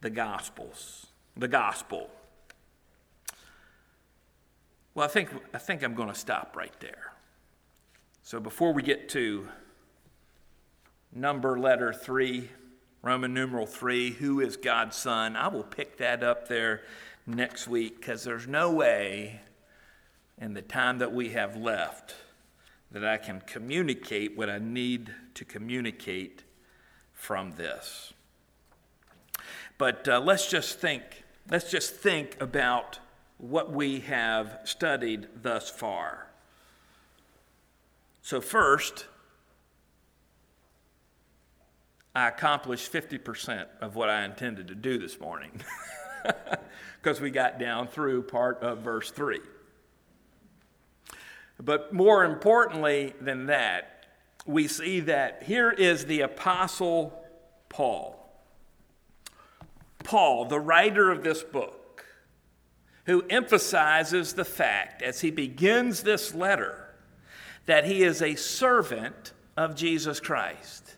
the 0.00 0.10
Gospels, 0.10 1.06
the 1.36 1.48
Gospel. 1.48 2.10
Well, 4.94 5.06
I 5.06 5.08
think, 5.08 5.30
I 5.54 5.58
think 5.58 5.82
I'm 5.82 5.94
going 5.94 6.08
to 6.08 6.14
stop 6.14 6.54
right 6.56 6.78
there. 6.80 7.12
So 8.22 8.38
before 8.40 8.72
we 8.72 8.82
get 8.82 9.08
to 9.10 9.48
number 11.12 11.58
letter 11.58 11.92
three, 11.92 12.48
Roman 13.02 13.34
numeral 13.34 13.66
three, 13.66 14.10
who 14.10 14.40
is 14.40 14.56
God's 14.56 14.96
Son, 14.96 15.36
I 15.36 15.48
will 15.48 15.62
pick 15.62 15.98
that 15.98 16.22
up 16.22 16.48
there 16.48 16.82
next 17.26 17.68
week 17.68 17.96
because 17.96 18.24
there's 18.24 18.46
no 18.46 18.72
way 18.72 19.40
in 20.40 20.54
the 20.54 20.62
time 20.62 20.98
that 20.98 21.12
we 21.12 21.30
have 21.30 21.56
left 21.56 22.14
that 22.90 23.04
I 23.04 23.16
can 23.16 23.40
communicate 23.46 24.36
what 24.36 24.50
I 24.50 24.58
need 24.58 25.14
to 25.34 25.44
communicate 25.44 26.44
from 27.12 27.52
this. 27.52 28.12
But 29.78 30.06
uh, 30.06 30.20
let's 30.20 30.48
just 30.48 30.78
think, 30.78 31.02
let's 31.50 31.70
just 31.70 31.94
think 31.94 32.36
about 32.40 32.98
what 33.38 33.72
we 33.72 34.00
have 34.00 34.60
studied 34.64 35.28
thus 35.42 35.70
far. 35.70 36.28
So, 38.22 38.40
first, 38.40 39.06
I 42.14 42.28
accomplished 42.28 42.92
50% 42.92 43.66
of 43.80 43.96
what 43.96 44.10
I 44.10 44.24
intended 44.24 44.68
to 44.68 44.74
do 44.74 44.98
this 44.98 45.18
morning 45.18 45.50
because 47.02 47.20
we 47.20 47.30
got 47.30 47.58
down 47.58 47.88
through 47.88 48.22
part 48.24 48.62
of 48.62 48.78
verse 48.78 49.10
3. 49.10 49.40
But 51.58 51.92
more 51.92 52.24
importantly 52.24 53.14
than 53.20 53.46
that, 53.46 54.06
we 54.44 54.68
see 54.68 55.00
that 55.00 55.44
here 55.44 55.70
is 55.70 56.04
the 56.04 56.20
Apostle 56.22 57.18
Paul. 57.68 58.18
Paul, 60.02 60.46
the 60.46 60.60
writer 60.60 61.10
of 61.10 61.22
this 61.22 61.42
book, 61.42 62.04
who 63.06 63.24
emphasizes 63.30 64.34
the 64.34 64.44
fact 64.44 65.02
as 65.02 65.20
he 65.20 65.30
begins 65.30 66.02
this 66.02 66.34
letter 66.34 66.94
that 67.66 67.84
he 67.84 68.02
is 68.02 68.20
a 68.20 68.34
servant 68.34 69.32
of 69.56 69.76
Jesus 69.76 70.20
Christ. 70.20 70.96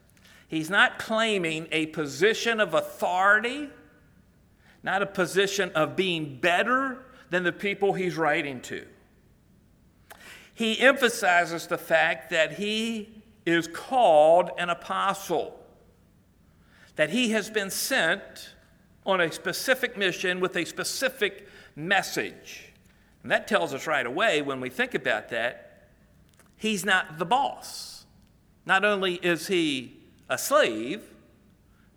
He's 0.55 0.70
not 0.70 1.00
claiming 1.00 1.66
a 1.72 1.86
position 1.86 2.61
of 2.61 2.74
authority, 2.74 3.70
not 4.84 5.02
a 5.02 5.07
position 5.07 5.72
of 5.74 5.96
being 5.96 6.38
better 6.38 7.07
than 7.30 7.42
the 7.42 7.50
people 7.50 7.94
he's 7.94 8.16
writing 8.16 8.61
to. 8.61 8.86
He 10.55 10.78
emphasizes 10.78 11.66
the 11.66 11.76
fact 11.76 12.30
that 12.30 12.52
he 12.52 13.24
is 13.44 13.66
called 13.66 14.52
an 14.57 14.70
apostle, 14.70 15.59
that 16.94 17.11
he 17.11 17.30
has 17.30 17.50
been 17.50 17.68
sent 17.68 18.55
on 19.05 19.20
a 19.20 19.32
specific 19.32 19.96
mission 19.96 20.38
with 20.38 20.55
a 20.55 20.64
specific 20.64 21.48
message. 21.74 22.72
And 23.24 23.32
that 23.32 23.48
tells 23.48 23.74
us 23.74 23.88
right 23.88 24.07
away 24.07 24.40
when 24.40 24.61
we 24.61 24.70
think 24.70 24.94
about 24.94 25.30
that, 25.30 25.88
he's 26.57 26.84
not 26.84 27.18
the 27.18 27.26
boss. 27.26 28.07
Not 28.64 28.84
only 28.84 29.14
is 29.14 29.48
he 29.48 30.03
a 30.28 30.38
slave, 30.38 31.02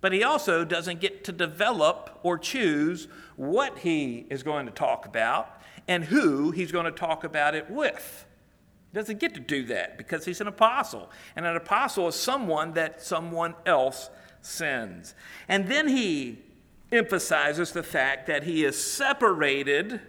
but 0.02 0.14
he 0.14 0.24
also 0.24 0.64
doesn't 0.64 1.00
get 1.00 1.24
to 1.26 1.32
develop 1.32 2.20
or 2.24 2.38
choose 2.38 3.08
what 3.36 3.80
he 3.80 4.28
is 4.30 4.44
going 4.44 4.66
to 4.66 4.72
talk 4.72 5.06
about 5.06 5.62
and 5.88 6.06
who 6.06 6.52
he's 6.52 6.72
going 6.72 6.86
to 6.86 6.92
talk 6.92 7.24
about 7.24 7.56
it 7.56 7.70
with. 7.70 8.26
He 8.92 8.98
doesn't 9.00 9.20
get 9.20 9.34
to 9.34 9.40
do 9.40 9.66
that 9.66 9.98
because 9.98 10.26
he's 10.26 10.42
an 10.42 10.48
apostle. 10.48 11.10
And 11.36 11.46
an 11.46 11.56
apostle 11.56 12.08
is 12.08 12.16
someone 12.16 12.74
that 12.74 13.02
someone 13.02 13.56
else 13.66 14.10
sends. 14.42 15.14
And 15.48 15.68
then 15.68 15.88
he 15.88 16.40
emphasizes 16.92 17.72
the 17.72 17.84
fact 17.84 18.28
that 18.28 18.44
he 18.44 18.64
is 18.64 18.82
separated 18.82 20.00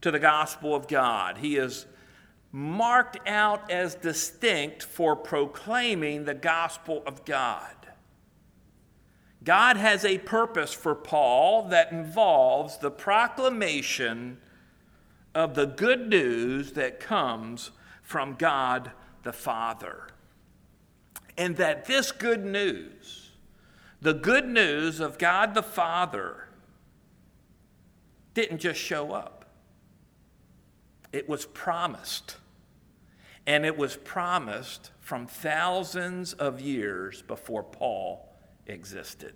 to 0.00 0.10
the 0.10 0.18
gospel 0.18 0.74
of 0.74 0.88
God. 0.88 1.38
He 1.38 1.56
is 1.56 1.86
marked 2.54 3.18
out 3.26 3.68
as 3.68 3.96
distinct 3.96 4.80
for 4.80 5.16
proclaiming 5.16 6.24
the 6.24 6.34
gospel 6.34 7.02
of 7.04 7.24
God. 7.24 7.74
God 9.42 9.76
has 9.76 10.04
a 10.04 10.18
purpose 10.18 10.72
for 10.72 10.94
Paul 10.94 11.64
that 11.70 11.90
involves 11.90 12.78
the 12.78 12.92
proclamation 12.92 14.38
of 15.34 15.56
the 15.56 15.66
good 15.66 16.08
news 16.08 16.74
that 16.74 17.00
comes 17.00 17.72
from 18.02 18.36
God 18.36 18.92
the 19.24 19.32
Father. 19.32 20.06
And 21.36 21.56
that 21.56 21.86
this 21.86 22.12
good 22.12 22.44
news, 22.44 23.32
the 24.00 24.14
good 24.14 24.46
news 24.46 25.00
of 25.00 25.18
God 25.18 25.54
the 25.54 25.62
Father, 25.64 26.46
didn't 28.32 28.58
just 28.58 28.78
show 28.78 29.10
up, 29.10 29.44
it 31.12 31.28
was 31.28 31.46
promised 31.46 32.36
And 33.46 33.66
it 33.66 33.76
was 33.76 33.96
promised 33.96 34.90
from 35.00 35.26
thousands 35.26 36.32
of 36.32 36.60
years 36.60 37.22
before 37.22 37.62
Paul 37.62 38.34
existed. 38.66 39.34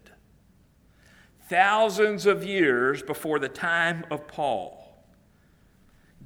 Thousands 1.49 2.27
of 2.27 2.45
years 2.45 3.03
before 3.03 3.39
the 3.39 3.49
time 3.49 4.05
of 4.11 4.27
Paul, 4.29 5.05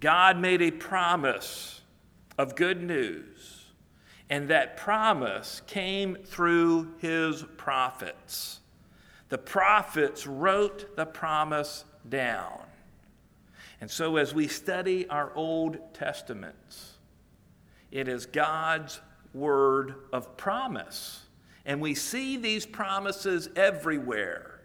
God 0.01 0.39
made 0.39 0.63
a 0.63 0.71
promise 0.71 1.81
of 2.39 2.57
good 2.57 2.83
news, 2.83 3.67
and 4.29 4.49
that 4.49 4.77
promise 4.77 5.63
came 5.67 6.17
through 6.17 6.95
his 6.99 7.45
prophets. 7.57 8.61
The 9.29 9.39
prophets 9.39 10.27
wrote 10.27 10.97
the 10.97 11.07
promise 11.07 11.85
down. 12.09 12.61
And 13.81 13.91
so, 13.91 14.17
as 14.17 14.35
we 14.35 14.49
study 14.49 15.09
our 15.09 15.33
Old 15.35 15.95
Testaments, 15.95 16.92
it 17.93 18.09
is 18.09 18.27
God's 18.27 19.01
word 19.35 19.95
of 20.13 20.37
promise. 20.37 21.27
And 21.65 21.81
we 21.81 21.95
see 21.95 22.37
these 22.37 22.67
promises 22.67 23.49
everywhere. 23.55 24.61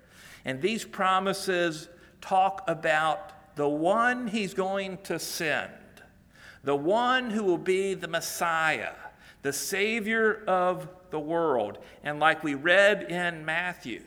And 0.45 0.61
these 0.61 0.83
promises 0.85 1.89
talk 2.21 2.63
about 2.67 3.55
the 3.55 3.67
one 3.67 4.27
he's 4.27 4.53
going 4.53 4.97
to 5.03 5.19
send, 5.19 5.71
the 6.63 6.75
one 6.75 7.29
who 7.29 7.43
will 7.43 7.57
be 7.57 7.93
the 7.93 8.07
Messiah, 8.07 8.93
the 9.41 9.53
Savior 9.53 10.43
of 10.47 10.87
the 11.09 11.19
world. 11.19 11.79
And 12.03 12.19
like 12.19 12.43
we 12.43 12.55
read 12.55 13.11
in 13.11 13.45
Matthew, 13.45 14.01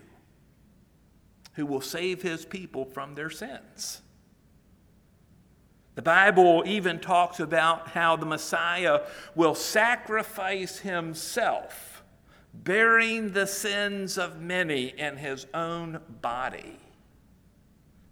who 1.55 1.67
will 1.67 1.81
save 1.81 2.23
his 2.23 2.45
people 2.45 2.85
from 2.87 3.15
their 3.15 3.31
sins. 3.31 4.01
The 6.01 6.05
Bible 6.05 6.63
even 6.65 6.99
talks 6.99 7.41
about 7.41 7.89
how 7.89 8.17
the 8.17 8.25
Messiah 8.25 9.03
will 9.35 9.55
sacrifice 9.55 10.79
himself, 10.79 12.03
bearing 12.55 13.35
the 13.35 13.47
sins 13.47 14.17
of 14.17 14.41
many 14.41 14.99
in 14.99 15.19
his 15.19 15.47
own 15.53 16.01
body, 16.23 16.79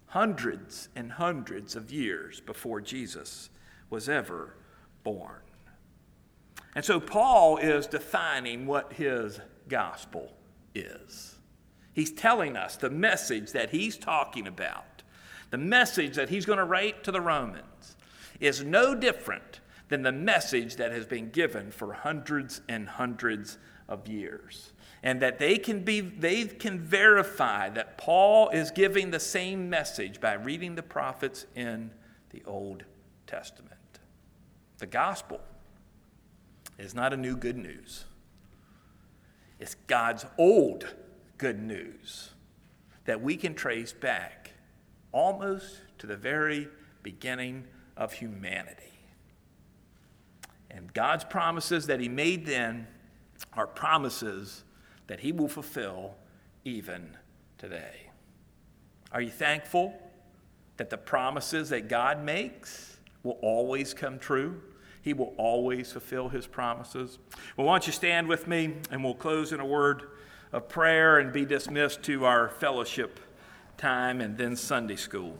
hundreds 0.05 0.89
and 0.95 1.13
hundreds 1.13 1.75
of 1.75 1.91
years 1.91 2.39
before 2.39 2.79
Jesus 2.79 3.49
was 3.89 4.07
ever 4.07 4.53
born. 5.03 5.41
And 6.75 6.85
so 6.85 6.99
Paul 6.99 7.57
is 7.57 7.87
defining 7.87 8.67
what 8.67 8.93
his 8.93 9.39
gospel 9.67 10.31
is. 10.75 11.37
He's 11.93 12.11
telling 12.11 12.55
us 12.55 12.75
the 12.75 12.91
message 12.91 13.51
that 13.53 13.71
he's 13.71 13.97
talking 13.97 14.45
about 14.45 14.85
the 15.49 15.57
message 15.57 16.15
that 16.15 16.29
he's 16.29 16.45
going 16.45 16.59
to 16.59 16.65
write 16.65 17.03
to 17.03 17.11
the 17.11 17.21
Romans 17.21 17.95
is 18.39 18.63
no 18.63 18.95
different 18.95 19.59
than 19.89 20.03
the 20.03 20.11
message 20.11 20.75
that 20.75 20.91
has 20.91 21.05
been 21.05 21.29
given 21.29 21.71
for 21.71 21.93
hundreds 21.93 22.61
and 22.69 22.87
hundreds 22.87 23.57
of 23.87 24.07
years. 24.07 24.71
And 25.01 25.21
that 25.21 25.39
they 25.39 25.57
can 25.57 25.83
be 25.83 26.01
they 26.01 26.45
can 26.45 26.79
verify 26.79 27.69
that 27.69 27.97
Paul 27.97 28.49
is 28.49 28.69
giving 28.69 29.11
the 29.11 29.19
same 29.19 29.69
message 29.69 30.19
by 30.19 30.33
reading 30.33 30.75
the 30.75 30.83
prophets 30.83 31.45
in 31.55 31.91
the 32.31 32.43
Old 32.45 32.83
Testament. 33.25 33.73
The 34.77 34.85
gospel 34.85 35.39
is 36.77 36.93
not 36.93 37.13
a 37.13 37.17
new 37.17 37.35
good 37.35 37.57
news. 37.57 38.05
It's 39.59 39.75
God's 39.87 40.25
old 40.37 40.95
good 41.37 41.61
news 41.61 42.31
that 43.05 43.21
we 43.21 43.35
can 43.35 43.53
trace 43.55 43.91
back 43.91 44.38
almost 45.11 45.81
to 45.97 46.07
the 46.07 46.17
very 46.17 46.67
beginning 47.03 47.65
of 47.97 48.13
humanity. 48.13 48.83
And 50.71 50.93
God's 50.93 51.23
promises 51.23 51.87
that 51.87 51.99
He 51.99 52.09
made 52.09 52.45
then 52.45 52.87
are 53.53 53.67
promises 53.67 54.63
that 55.07 55.19
He 55.19 55.31
will 55.31 55.47
fulfill 55.47 56.15
even 56.63 57.17
today. 57.57 58.09
Are 59.11 59.21
you 59.21 59.31
thankful 59.31 59.93
that 60.77 60.89
the 60.89 60.97
promises 60.97 61.69
that 61.69 61.89
God 61.89 62.23
makes 62.23 62.97
will 63.23 63.39
always 63.41 63.93
come 63.93 64.19
true? 64.19 64.61
He 65.01 65.13
will 65.13 65.33
always 65.37 65.91
fulfill 65.91 66.29
His 66.29 66.45
promises. 66.45 67.17
Well, 67.57 67.67
why 67.67 67.73
don't 67.73 67.87
you 67.87 67.93
stand 67.93 68.27
with 68.27 68.47
me 68.47 68.75
and 68.91 69.03
we'll 69.03 69.15
close 69.15 69.51
in 69.51 69.59
a 69.59 69.65
word 69.65 70.11
of 70.51 70.69
prayer 70.69 71.19
and 71.19 71.33
be 71.33 71.45
dismissed 71.45 72.03
to 72.03 72.25
our 72.25 72.49
fellowship 72.49 73.19
time 73.79 74.21
and 74.21 74.37
then 74.37 74.55
Sunday 74.55 74.97
school. 74.97 75.37